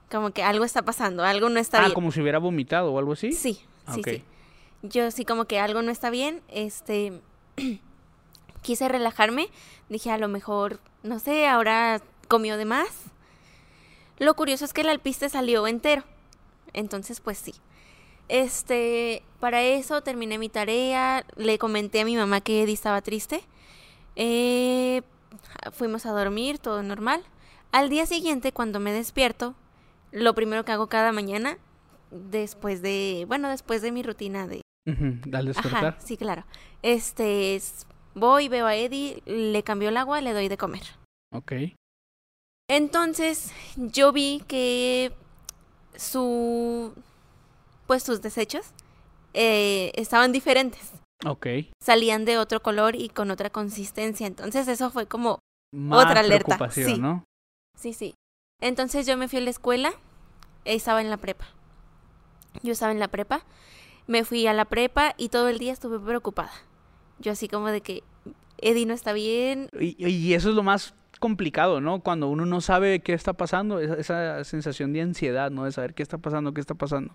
Como 0.09 0.31
que 0.31 0.43
algo 0.43 0.65
está 0.65 0.81
pasando, 0.81 1.23
algo 1.23 1.49
no 1.49 1.59
está 1.59 1.77
ah, 1.77 1.81
bien. 1.81 1.91
Ah, 1.91 1.93
como 1.93 2.11
si 2.11 2.21
hubiera 2.21 2.39
vomitado 2.39 2.91
o 2.91 2.99
algo 2.99 3.13
así. 3.13 3.31
Sí, 3.31 3.61
sí, 3.93 3.99
okay. 3.99 4.17
sí. 4.17 4.23
Yo 4.81 5.11
sí 5.11 5.25
como 5.25 5.45
que 5.45 5.59
algo 5.59 5.81
no 5.81 5.91
está 5.91 6.09
bien, 6.09 6.41
este 6.49 7.21
quise 8.61 8.87
relajarme, 8.87 9.49
dije 9.89 10.11
a 10.11 10.17
lo 10.17 10.27
mejor, 10.27 10.79
no 11.03 11.19
sé, 11.19 11.47
ahora 11.47 12.01
comió 12.27 12.57
de 12.57 12.65
más. 12.65 12.87
Lo 14.19 14.35
curioso 14.35 14.65
es 14.65 14.73
que 14.73 14.81
el 14.81 14.89
alpiste 14.89 15.29
salió 15.29 15.65
entero. 15.67 16.03
Entonces, 16.73 17.19
pues 17.19 17.37
sí. 17.37 17.55
Este, 18.29 19.23
para 19.39 19.61
eso 19.63 20.01
terminé 20.01 20.37
mi 20.37 20.47
tarea, 20.47 21.25
le 21.35 21.57
comenté 21.57 22.01
a 22.01 22.05
mi 22.05 22.15
mamá 22.15 22.39
que 22.39 22.63
Eddie 22.63 22.73
estaba 22.73 23.01
triste. 23.01 23.43
Eh, 24.15 25.01
fuimos 25.71 26.05
a 26.05 26.11
dormir, 26.11 26.59
todo 26.59 26.81
normal. 26.83 27.23
Al 27.71 27.89
día 27.89 28.05
siguiente, 28.05 28.51
cuando 28.51 28.79
me 28.79 28.93
despierto, 28.93 29.55
lo 30.11 30.33
primero 30.35 30.63
que 30.63 30.71
hago 30.71 30.87
cada 30.87 31.11
mañana, 31.11 31.57
después 32.11 32.81
de, 32.81 33.25
bueno, 33.27 33.49
después 33.49 33.81
de 33.81 33.91
mi 33.91 34.03
rutina 34.03 34.47
de... 34.47 34.61
Uh 34.85 34.91
-huh, 34.91 35.35
al 35.35 35.45
despertar. 35.45 35.85
Ajá, 35.85 35.97
sí, 35.99 36.17
claro. 36.17 36.45
Este, 36.83 37.55
es, 37.55 37.85
voy, 38.15 38.47
veo 38.49 38.65
a 38.65 38.75
Eddie, 38.75 39.21
le 39.25 39.63
cambio 39.63 39.89
el 39.89 39.97
agua, 39.97 40.21
le 40.21 40.33
doy 40.33 40.47
de 40.47 40.57
comer. 40.57 40.83
Ok. 41.33 41.53
Entonces, 42.69 43.51
yo 43.75 44.11
vi 44.11 44.43
que 44.47 45.11
su, 45.95 46.93
pues 47.87 48.03
sus 48.03 48.21
desechos 48.21 48.71
eh, 49.33 49.91
estaban 49.95 50.31
diferentes. 50.31 50.91
Ok. 51.25 51.47
Salían 51.83 52.25
de 52.25 52.37
otro 52.37 52.61
color 52.61 52.95
y 52.95 53.09
con 53.09 53.31
otra 53.31 53.49
consistencia. 53.49 54.27
Entonces, 54.27 54.67
eso 54.67 54.89
fue 54.89 55.05
como 55.05 55.39
Más 55.73 56.05
otra 56.05 56.21
alerta. 56.21 56.57
Sí. 56.71 56.97
¿no? 56.97 57.25
Sí, 57.77 57.93
sí. 57.93 58.15
Entonces 58.61 59.07
yo 59.07 59.17
me 59.17 59.27
fui 59.27 59.39
a 59.39 59.41
la 59.41 59.49
escuela, 59.49 59.93
estaba 60.65 61.01
en 61.01 61.09
la 61.09 61.17
prepa. 61.17 61.45
Yo 62.61 62.73
estaba 62.73 62.91
en 62.91 62.99
la 62.99 63.07
prepa, 63.07 63.43
me 64.07 64.23
fui 64.23 64.45
a 64.45 64.53
la 64.53 64.65
prepa 64.65 65.15
y 65.17 65.29
todo 65.29 65.49
el 65.49 65.57
día 65.57 65.73
estuve 65.73 65.99
preocupada. 65.99 66.51
Yo 67.21 67.31
así 67.31 67.47
como 67.47 67.67
de 67.69 67.81
que 67.81 68.03
Eddie 68.57 68.85
no 68.85 68.93
está 68.93 69.13
bien. 69.13 69.69
Y, 69.79 70.05
y 70.05 70.33
eso 70.33 70.49
es 70.49 70.55
lo 70.55 70.63
más 70.63 70.93
complicado, 71.19 71.79
¿no? 71.81 72.01
Cuando 72.01 72.27
uno 72.27 72.45
no 72.45 72.61
sabe 72.61 72.99
qué 72.99 73.13
está 73.13 73.33
pasando, 73.33 73.79
esa, 73.79 73.97
esa 73.99 74.43
sensación 74.43 74.91
de 74.91 75.01
ansiedad, 75.01 75.51
¿no? 75.51 75.65
De 75.65 75.71
saber 75.71 75.93
qué 75.93 76.03
está 76.03 76.17
pasando, 76.17 76.53
qué 76.53 76.61
está 76.61 76.75
pasando. 76.75 77.13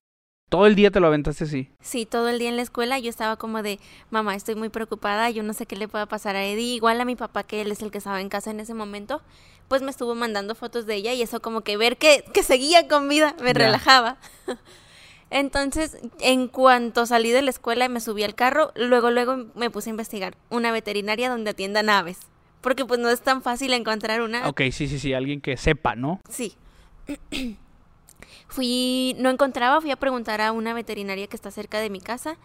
Todo 0.48 0.66
el 0.66 0.76
día 0.76 0.92
te 0.92 1.00
lo 1.00 1.08
aventaste 1.08 1.42
así. 1.42 1.70
Sí, 1.80 2.06
todo 2.06 2.28
el 2.28 2.38
día 2.38 2.48
en 2.48 2.56
la 2.56 2.62
escuela 2.62 3.00
yo 3.00 3.10
estaba 3.10 3.36
como 3.36 3.64
de, 3.64 3.80
mamá, 4.10 4.36
estoy 4.36 4.54
muy 4.54 4.68
preocupada, 4.68 5.28
yo 5.30 5.42
no 5.42 5.52
sé 5.52 5.66
qué 5.66 5.74
le 5.74 5.88
pueda 5.88 6.06
pasar 6.06 6.36
a 6.36 6.44
Eddie. 6.46 6.76
Igual 6.76 7.00
a 7.00 7.04
mi 7.04 7.16
papá, 7.16 7.42
que 7.42 7.60
él 7.62 7.72
es 7.72 7.82
el 7.82 7.90
que 7.90 7.98
estaba 7.98 8.20
en 8.20 8.28
casa 8.28 8.52
en 8.52 8.60
ese 8.60 8.72
momento, 8.72 9.22
pues 9.66 9.82
me 9.82 9.90
estuvo 9.90 10.14
mandando 10.14 10.54
fotos 10.54 10.86
de 10.86 10.94
ella 10.94 11.12
y 11.12 11.22
eso 11.22 11.42
como 11.42 11.62
que 11.62 11.76
ver 11.76 11.96
que, 11.96 12.24
que 12.32 12.44
seguía 12.44 12.86
con 12.86 13.08
vida 13.08 13.34
me 13.42 13.52
relajaba. 13.52 14.18
Entonces, 15.30 15.98
en 16.20 16.48
cuanto 16.48 17.04
salí 17.06 17.30
de 17.30 17.42
la 17.42 17.50
escuela 17.50 17.84
y 17.84 17.88
me 17.88 18.00
subí 18.00 18.22
al 18.22 18.34
carro, 18.34 18.72
luego, 18.76 19.10
luego 19.10 19.46
me 19.54 19.70
puse 19.70 19.90
a 19.90 19.92
investigar 19.92 20.36
una 20.50 20.70
veterinaria 20.70 21.28
donde 21.28 21.50
atiendan 21.50 21.90
aves. 21.90 22.18
Porque 22.60 22.84
pues 22.84 23.00
no 23.00 23.10
es 23.10 23.20
tan 23.20 23.42
fácil 23.42 23.72
encontrar 23.74 24.20
una. 24.22 24.48
Ok, 24.48 24.62
sí, 24.72 24.88
sí, 24.88 24.98
sí, 24.98 25.12
alguien 25.12 25.40
que 25.40 25.56
sepa, 25.56 25.94
¿no? 25.94 26.20
Sí. 26.28 26.56
fui, 28.48 29.14
no 29.18 29.30
encontraba, 29.30 29.80
fui 29.80 29.90
a 29.90 29.96
preguntar 29.96 30.40
a 30.40 30.52
una 30.52 30.74
veterinaria 30.74 31.26
que 31.26 31.36
está 31.36 31.50
cerca 31.50 31.80
de 31.80 31.90
mi 31.90 32.00
casa. 32.00 32.36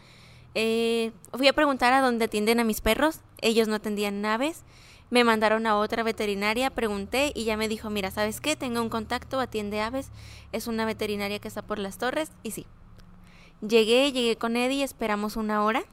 Eh, 0.53 1.11
fui 1.33 1.47
a 1.47 1.53
preguntar 1.53 1.93
a 1.93 2.01
dónde 2.01 2.25
atienden 2.25 2.59
a 2.59 2.63
mis 2.63 2.81
perros. 2.81 3.21
Ellos 3.41 3.67
no 3.67 3.75
atendían 3.75 4.23
aves. 4.25 4.63
Me 5.11 5.23
mandaron 5.23 5.67
a 5.67 5.77
otra 5.77 6.01
veterinaria, 6.03 6.69
pregunté 6.71 7.31
y 7.35 7.43
ya 7.43 7.57
me 7.57 7.67
dijo, 7.67 7.89
mira, 7.89 8.09
¿sabes 8.11 8.39
qué? 8.41 8.55
Tengo 8.55 8.81
un 8.81 8.89
contacto, 8.89 9.39
atiende 9.39 9.81
aves. 9.81 10.09
Es 10.53 10.67
una 10.67 10.85
veterinaria 10.85 11.37
que 11.39 11.47
está 11.49 11.61
por 11.61 11.77
las 11.79 11.97
torres. 11.97 12.31
Y 12.43 12.51
sí. 12.51 12.65
Llegué, 13.61 14.11
llegué 14.11 14.37
con 14.37 14.55
Eddie, 14.55 14.83
esperamos 14.83 15.35
una 15.35 15.63
hora. 15.63 15.83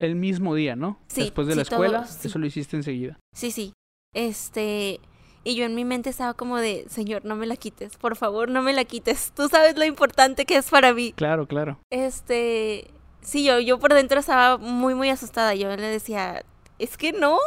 El 0.00 0.14
mismo 0.14 0.54
día, 0.54 0.76
¿no? 0.76 0.98
Sí, 1.08 1.22
Después 1.22 1.48
de 1.48 1.56
la 1.56 1.64
todo- 1.64 1.82
escuela, 1.84 2.06
sí. 2.06 2.28
eso 2.28 2.38
lo 2.38 2.46
hiciste 2.46 2.76
enseguida. 2.76 3.18
Sí, 3.34 3.50
sí. 3.50 3.72
Este, 4.14 5.00
y 5.44 5.56
yo 5.56 5.64
en 5.64 5.74
mi 5.74 5.84
mente 5.84 6.10
estaba 6.10 6.34
como 6.34 6.56
de, 6.58 6.86
Señor, 6.88 7.24
no 7.24 7.34
me 7.34 7.46
la 7.46 7.56
quites, 7.56 7.96
por 7.96 8.14
favor, 8.16 8.48
no 8.48 8.62
me 8.62 8.72
la 8.72 8.84
quites. 8.84 9.32
Tú 9.34 9.48
sabes 9.48 9.76
lo 9.76 9.84
importante 9.84 10.46
que 10.46 10.56
es 10.56 10.70
para 10.70 10.94
mí. 10.94 11.12
Claro, 11.14 11.46
claro. 11.48 11.80
Este, 11.90 12.88
sí, 13.22 13.44
yo, 13.44 13.58
yo 13.58 13.78
por 13.80 13.92
dentro 13.92 14.20
estaba 14.20 14.56
muy, 14.56 14.94
muy 14.94 15.10
asustada. 15.10 15.54
Yo 15.56 15.68
le 15.76 15.82
decía, 15.88 16.44
es 16.78 16.96
que 16.96 17.12
no, 17.12 17.38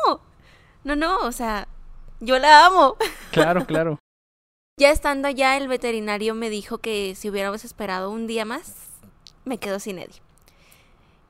no, 0.84 0.96
no, 0.96 1.20
o 1.20 1.32
sea, 1.32 1.67
yo 2.20 2.38
la 2.39 2.65
amo. 2.65 2.96
Claro, 3.32 3.65
claro. 3.65 3.98
Ya 4.78 4.89
estando 4.91 5.28
allá, 5.28 5.56
el 5.58 5.67
veterinario 5.70 6.34
me 6.36 6.50
dijo 6.50 6.80
que 6.80 7.13
si 7.15 7.30
hubiéramos 7.30 7.63
esperado 7.63 8.10
un 8.12 8.28
día 8.28 8.44
más, 8.46 8.74
me 9.46 9.58
quedo 9.58 9.80
sin 9.80 10.00
Eddie. 10.00 10.22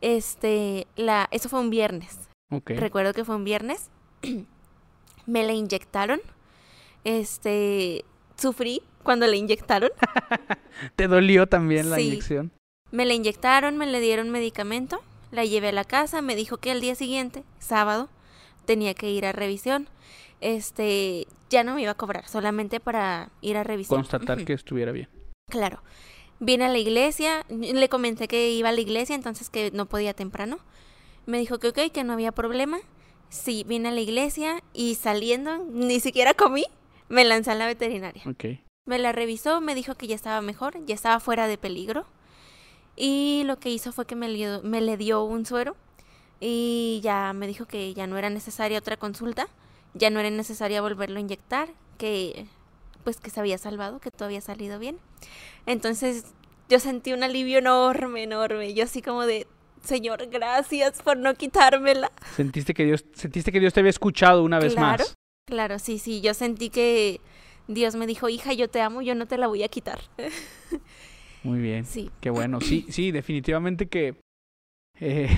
Este, 0.01 0.87
la, 0.95 1.27
eso 1.31 1.47
fue 1.49 1.59
un 1.59 1.69
viernes. 1.69 2.17
Ok. 2.51 2.71
Recuerdo 2.71 3.13
que 3.13 3.23
fue 3.25 3.35
un 3.35 3.43
viernes. 3.43 3.89
me 5.25 5.43
la 5.43 5.53
inyectaron. 5.53 6.21
Este, 7.03 8.03
sufrí 8.37 8.81
cuando 9.03 9.27
la 9.27 9.35
inyectaron. 9.35 9.91
¿Te 10.95 11.07
dolió 11.07 11.47
también 11.47 11.89
la 11.89 11.97
Sí. 11.97 12.07
inyección? 12.07 12.51
Me 12.91 13.05
la 13.05 13.13
inyectaron, 13.13 13.77
me 13.77 13.85
le 13.85 13.99
dieron 13.99 14.29
medicamento, 14.31 15.01
la 15.31 15.45
llevé 15.45 15.69
a 15.69 15.73
la 15.73 15.85
casa, 15.85 16.21
me 16.21 16.35
dijo 16.35 16.57
que 16.57 16.71
al 16.71 16.81
día 16.81 16.93
siguiente, 16.95 17.43
sábado, 17.59 18.09
tenía 18.65 18.93
que 18.93 19.09
ir 19.11 19.25
a 19.25 19.31
revisión. 19.31 19.87
Este, 20.39 21.27
ya 21.49 21.63
no 21.63 21.75
me 21.75 21.83
iba 21.83 21.91
a 21.91 21.95
cobrar, 21.95 22.27
solamente 22.27 22.79
para 22.79 23.29
ir 23.41 23.57
a 23.57 23.63
revisión. 23.63 23.99
Constatar 23.99 24.43
que 24.43 24.53
estuviera 24.53 24.91
bien. 24.91 25.07
Claro. 25.49 25.81
Vine 26.39 26.65
a 26.65 26.69
la 26.69 26.79
iglesia, 26.79 27.45
le 27.49 27.87
comenté 27.89 28.27
que 28.27 28.49
iba 28.51 28.69
a 28.69 28.71
la 28.71 28.81
iglesia, 28.81 29.15
entonces 29.15 29.49
que 29.51 29.69
no 29.71 29.85
podía 29.85 30.13
temprano. 30.15 30.57
Me 31.27 31.37
dijo 31.37 31.59
que 31.59 31.67
ok, 31.67 31.91
que 31.93 32.03
no 32.03 32.13
había 32.13 32.31
problema. 32.31 32.79
Sí, 33.29 33.63
vine 33.67 33.89
a 33.89 33.91
la 33.91 34.01
iglesia 34.01 34.63
y 34.73 34.95
saliendo, 34.95 35.59
ni 35.59 35.99
siquiera 35.99 36.33
comí, 36.33 36.65
me 37.09 37.23
lancé 37.23 37.51
a 37.51 37.55
la 37.55 37.67
veterinaria. 37.67 38.23
Ok. 38.27 38.45
Me 38.87 38.97
la 38.97 39.11
revisó, 39.11 39.61
me 39.61 39.75
dijo 39.75 39.93
que 39.93 40.07
ya 40.07 40.15
estaba 40.15 40.41
mejor, 40.41 40.83
ya 40.85 40.95
estaba 40.95 41.19
fuera 41.19 41.47
de 41.47 41.57
peligro. 41.59 42.05
Y 42.95 43.43
lo 43.45 43.57
que 43.59 43.69
hizo 43.69 43.91
fue 43.93 44.05
que 44.07 44.15
me, 44.15 44.27
dio- 44.29 44.61
me 44.63 44.81
le 44.81 44.97
dio 44.97 45.23
un 45.23 45.45
suero 45.45 45.75
y 46.41 46.99
ya 47.03 47.31
me 47.33 47.47
dijo 47.47 47.65
que 47.65 47.93
ya 47.93 48.07
no 48.07 48.17
era 48.17 48.29
necesaria 48.29 48.79
otra 48.79 48.97
consulta, 48.97 49.47
ya 49.93 50.09
no 50.09 50.19
era 50.19 50.29
necesaria 50.31 50.81
volverlo 50.81 51.17
a 51.17 51.21
inyectar, 51.21 51.69
que 51.97 52.47
pues 53.03 53.17
que 53.19 53.29
se 53.29 53.39
había 53.39 53.57
salvado, 53.57 53.99
que 53.99 54.11
todo 54.11 54.25
había 54.25 54.41
salido 54.41 54.77
bien. 54.79 54.97
Entonces 55.65 56.25
yo 56.67 56.79
sentí 56.79 57.13
un 57.13 57.23
alivio 57.23 57.59
enorme, 57.59 58.23
enorme. 58.23 58.73
Yo 58.73 58.83
así 58.85 59.01
como 59.01 59.25
de, 59.25 59.47
Señor, 59.83 60.27
gracias 60.31 61.01
por 61.01 61.17
no 61.17 61.33
quitármela. 61.35 62.11
Sentiste 62.35 62.73
que 62.73 62.85
Dios, 62.85 63.05
sentiste 63.13 63.51
que 63.51 63.59
Dios 63.59 63.73
te 63.73 63.79
había 63.81 63.89
escuchado 63.91 64.43
una 64.43 64.59
vez 64.59 64.73
Claro. 64.73 65.03
más. 65.03 65.15
Claro, 65.47 65.79
sí, 65.79 65.99
sí, 65.99 66.21
yo 66.21 66.33
sentí 66.33 66.69
que 66.69 67.19
Dios 67.67 67.95
me 67.95 68.07
dijo, 68.07 68.29
hija, 68.29 68.53
yo 68.53 68.69
te 68.69 68.81
amo, 68.81 69.01
yo 69.01 69.15
no 69.15 69.27
te 69.27 69.37
la 69.37 69.47
voy 69.47 69.63
a 69.63 69.67
quitar. 69.67 69.99
Muy 71.43 71.59
bien. 71.59 71.85
Sí, 71.85 72.09
Qué 72.21 72.29
bueno. 72.29 72.61
Sí, 72.61 72.85
sí, 72.89 73.11
definitivamente 73.11 73.87
que 73.87 74.15
eh, 74.99 75.29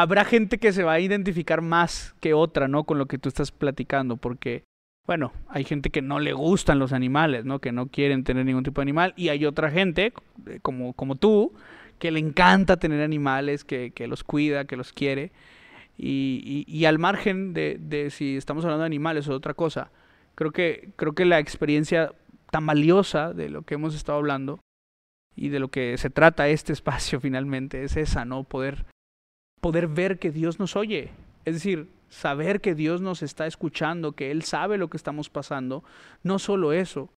habrá 0.00 0.24
gente 0.24 0.58
que 0.58 0.72
se 0.72 0.82
va 0.82 0.92
a 0.92 1.00
identificar 1.00 1.62
más 1.62 2.14
que 2.20 2.34
otra, 2.34 2.68
¿no? 2.68 2.84
Con 2.84 2.98
lo 2.98 3.06
que 3.06 3.18
tú 3.18 3.28
estás 3.28 3.50
platicando, 3.50 4.18
porque, 4.18 4.64
bueno, 5.06 5.32
hay 5.48 5.64
gente 5.64 5.90
que 5.90 6.02
no 6.02 6.20
le 6.20 6.34
gustan 6.34 6.78
los 6.78 6.92
animales, 6.92 7.44
¿no? 7.46 7.60
Que 7.60 7.72
no 7.72 7.86
quieren 7.86 8.22
tener 8.22 8.44
ningún 8.44 8.62
tipo 8.62 8.80
de 8.80 8.84
animal, 8.84 9.14
y 9.16 9.30
hay 9.30 9.46
otra 9.46 9.70
gente, 9.70 10.12
eh, 10.46 10.58
como, 10.60 10.92
como 10.92 11.16
tú, 11.16 11.54
que 11.98 12.10
le 12.10 12.20
encanta 12.20 12.76
tener 12.76 13.00
animales, 13.00 13.64
que, 13.64 13.90
que 13.92 14.06
los 14.06 14.22
cuida, 14.22 14.66
que 14.66 14.76
los 14.76 14.92
quiere. 14.92 15.32
Y, 15.96 16.64
y, 16.68 16.70
y 16.70 16.84
al 16.84 16.98
margen 16.98 17.54
de, 17.54 17.78
de 17.80 18.10
si 18.10 18.36
estamos 18.36 18.64
hablando 18.64 18.82
de 18.82 18.86
animales 18.86 19.26
o 19.28 19.30
de 19.30 19.36
otra 19.36 19.54
cosa, 19.54 19.90
creo 20.34 20.52
que, 20.52 20.90
creo 20.96 21.14
que 21.14 21.24
la 21.24 21.38
experiencia 21.38 22.12
tan 22.50 22.66
valiosa 22.66 23.32
de 23.32 23.48
lo 23.48 23.62
que 23.62 23.74
hemos 23.74 23.94
estado 23.94 24.18
hablando 24.18 24.60
y 25.34 25.48
de 25.48 25.58
lo 25.58 25.68
que 25.68 25.96
se 25.96 26.10
trata 26.10 26.48
este 26.48 26.74
espacio 26.74 27.18
finalmente 27.22 27.82
es 27.82 27.96
esa, 27.96 28.26
¿no? 28.26 28.44
Poder, 28.44 28.84
poder 29.60 29.88
ver 29.88 30.18
que 30.18 30.30
Dios 30.30 30.58
nos 30.58 30.76
oye. 30.76 31.10
Es 31.44 31.54
decir, 31.54 31.88
saber 32.08 32.60
que 32.60 32.74
Dios 32.74 33.00
nos 33.00 33.22
está 33.22 33.46
escuchando, 33.46 34.12
que 34.12 34.30
Él 34.30 34.42
sabe 34.42 34.78
lo 34.78 34.88
que 34.88 34.96
estamos 34.96 35.30
pasando. 35.30 35.84
No 36.22 36.38
solo 36.38 36.72
eso, 36.72 37.10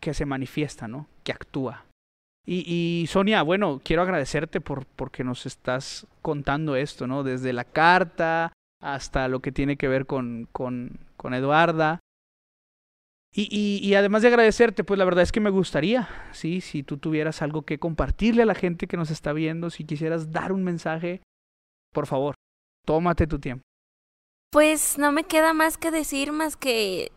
que 0.00 0.14
se 0.14 0.26
manifiesta, 0.26 0.88
¿no? 0.88 1.08
Que 1.24 1.32
actúa. 1.32 1.84
Y, 2.48 3.06
Sonia, 3.08 3.42
bueno, 3.42 3.80
quiero 3.82 4.02
agradecerte 4.02 4.60
por 4.60 4.86
porque 4.86 5.24
nos 5.24 5.46
estás 5.46 6.06
contando 6.22 6.76
esto, 6.76 7.08
¿no? 7.08 7.24
Desde 7.24 7.52
la 7.52 7.64
carta 7.64 8.52
hasta 8.80 9.26
lo 9.26 9.40
que 9.40 9.50
tiene 9.50 9.76
que 9.76 9.88
ver 9.88 10.06
con, 10.06 10.46
con, 10.52 11.00
con 11.16 11.34
Eduarda. 11.34 11.98
Y, 13.34 13.48
y, 13.50 13.84
y 13.84 13.94
además 13.96 14.22
de 14.22 14.28
agradecerte, 14.28 14.84
pues 14.84 14.96
la 14.96 15.04
verdad 15.04 15.24
es 15.24 15.32
que 15.32 15.40
me 15.40 15.50
gustaría, 15.50 16.08
sí, 16.30 16.60
si 16.60 16.84
tú 16.84 16.98
tuvieras 16.98 17.42
algo 17.42 17.62
que 17.62 17.78
compartirle 17.78 18.42
a 18.42 18.46
la 18.46 18.54
gente 18.54 18.86
que 18.86 18.96
nos 18.96 19.10
está 19.10 19.32
viendo, 19.32 19.70
si 19.70 19.84
quisieras 19.84 20.30
dar 20.30 20.52
un 20.52 20.62
mensaje, 20.62 21.22
por 21.96 22.06
favor, 22.06 22.34
tómate 22.84 23.26
tu 23.26 23.38
tiempo. 23.38 23.62
Pues 24.52 24.98
no 24.98 25.12
me 25.12 25.24
queda 25.24 25.54
más 25.54 25.78
que 25.78 25.90
decir 25.90 26.30
más 26.30 26.54
que 26.54 27.10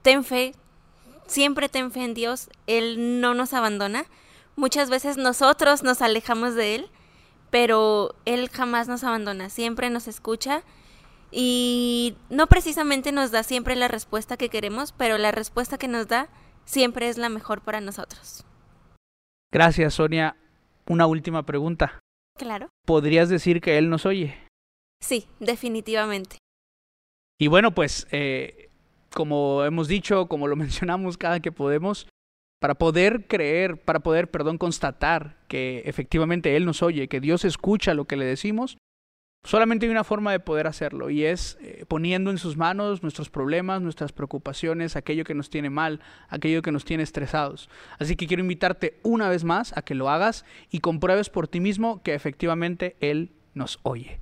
ten 0.00 0.24
fe, 0.24 0.54
siempre 1.26 1.68
ten 1.68 1.92
fe 1.92 2.02
en 2.02 2.14
Dios, 2.14 2.48
Él 2.66 3.20
no 3.20 3.34
nos 3.34 3.52
abandona. 3.52 4.06
Muchas 4.56 4.88
veces 4.88 5.18
nosotros 5.18 5.82
nos 5.82 6.00
alejamos 6.00 6.54
de 6.54 6.76
Él, 6.76 6.90
pero 7.50 8.14
Él 8.24 8.48
jamás 8.48 8.88
nos 8.88 9.04
abandona, 9.04 9.50
siempre 9.50 9.90
nos 9.90 10.08
escucha 10.08 10.62
y 11.30 12.16
no 12.30 12.46
precisamente 12.46 13.12
nos 13.12 13.30
da 13.32 13.42
siempre 13.42 13.76
la 13.76 13.88
respuesta 13.88 14.38
que 14.38 14.48
queremos, 14.48 14.92
pero 14.92 15.18
la 15.18 15.30
respuesta 15.30 15.76
que 15.76 15.88
nos 15.88 16.08
da 16.08 16.30
siempre 16.64 17.10
es 17.10 17.18
la 17.18 17.28
mejor 17.28 17.60
para 17.60 17.82
nosotros. 17.82 18.46
Gracias, 19.52 19.92
Sonia. 19.92 20.36
Una 20.86 21.06
última 21.06 21.42
pregunta. 21.44 22.00
Claro. 22.36 22.68
¿Podrías 22.84 23.28
decir 23.28 23.60
que 23.60 23.78
Él 23.78 23.88
nos 23.88 24.06
oye? 24.06 24.36
Sí, 25.00 25.26
definitivamente. 25.40 26.38
Y 27.38 27.48
bueno, 27.48 27.72
pues 27.72 28.06
eh, 28.10 28.70
como 29.14 29.64
hemos 29.64 29.88
dicho, 29.88 30.26
como 30.26 30.46
lo 30.46 30.56
mencionamos 30.56 31.16
cada 31.16 31.40
que 31.40 31.52
podemos, 31.52 32.06
para 32.60 32.74
poder 32.74 33.26
creer, 33.26 33.82
para 33.82 34.00
poder, 34.00 34.30
perdón, 34.30 34.58
constatar 34.58 35.38
que 35.48 35.82
efectivamente 35.84 36.56
Él 36.56 36.64
nos 36.64 36.82
oye, 36.82 37.08
que 37.08 37.20
Dios 37.20 37.44
escucha 37.44 37.94
lo 37.94 38.06
que 38.06 38.16
le 38.16 38.24
decimos, 38.24 38.78
solamente 39.46 39.86
hay 39.86 39.92
una 39.92 40.04
forma 40.04 40.32
de 40.32 40.40
poder 40.40 40.66
hacerlo 40.66 41.08
y 41.08 41.24
es 41.24 41.56
eh, 41.60 41.84
poniendo 41.88 42.30
en 42.30 42.38
sus 42.38 42.56
manos 42.56 43.02
nuestros 43.02 43.30
problemas, 43.30 43.80
nuestras 43.80 44.12
preocupaciones, 44.12 44.96
aquello 44.96 45.24
que 45.24 45.34
nos 45.34 45.48
tiene 45.48 45.70
mal, 45.70 46.00
aquello 46.28 46.62
que 46.62 46.72
nos 46.72 46.84
tiene 46.84 47.02
estresados. 47.02 47.70
Así 47.98 48.16
que 48.16 48.26
quiero 48.26 48.42
invitarte 48.42 48.98
una 49.02 49.28
vez 49.28 49.44
más 49.44 49.76
a 49.76 49.82
que 49.82 49.94
lo 49.94 50.10
hagas 50.10 50.44
y 50.70 50.80
compruebes 50.80 51.30
por 51.30 51.48
ti 51.48 51.60
mismo 51.60 52.02
que 52.02 52.14
efectivamente 52.14 52.96
Él 53.00 53.30
nos 53.54 53.78
oye. 53.82 54.20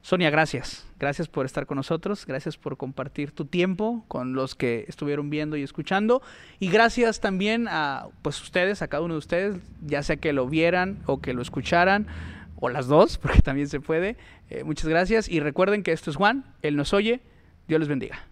Sonia, 0.00 0.30
gracias. 0.30 0.84
Gracias 0.98 1.28
por 1.28 1.46
estar 1.46 1.66
con 1.66 1.76
nosotros, 1.76 2.26
gracias 2.26 2.56
por 2.56 2.76
compartir 2.76 3.30
tu 3.30 3.44
tiempo 3.44 4.04
con 4.08 4.34
los 4.34 4.54
que 4.54 4.84
estuvieron 4.88 5.30
viendo 5.30 5.56
y 5.56 5.62
escuchando 5.62 6.22
y 6.58 6.68
gracias 6.68 7.20
también 7.20 7.68
a 7.68 8.08
pues 8.22 8.40
ustedes, 8.40 8.82
a 8.82 8.88
cada 8.88 9.04
uno 9.04 9.14
de 9.14 9.18
ustedes, 9.18 9.56
ya 9.84 10.02
sea 10.02 10.16
que 10.16 10.32
lo 10.32 10.48
vieran 10.48 10.98
o 11.06 11.20
que 11.20 11.34
lo 11.34 11.42
escucharan 11.42 12.06
o 12.62 12.68
las 12.68 12.86
dos, 12.86 13.18
porque 13.18 13.42
también 13.42 13.68
se 13.68 13.80
puede. 13.80 14.16
Eh, 14.48 14.64
muchas 14.64 14.88
gracias 14.88 15.28
y 15.28 15.40
recuerden 15.40 15.82
que 15.82 15.92
esto 15.92 16.10
es 16.10 16.16
Juan, 16.16 16.54
él 16.62 16.76
nos 16.76 16.94
oye. 16.94 17.20
Dios 17.68 17.80
les 17.80 17.88
bendiga. 17.88 18.31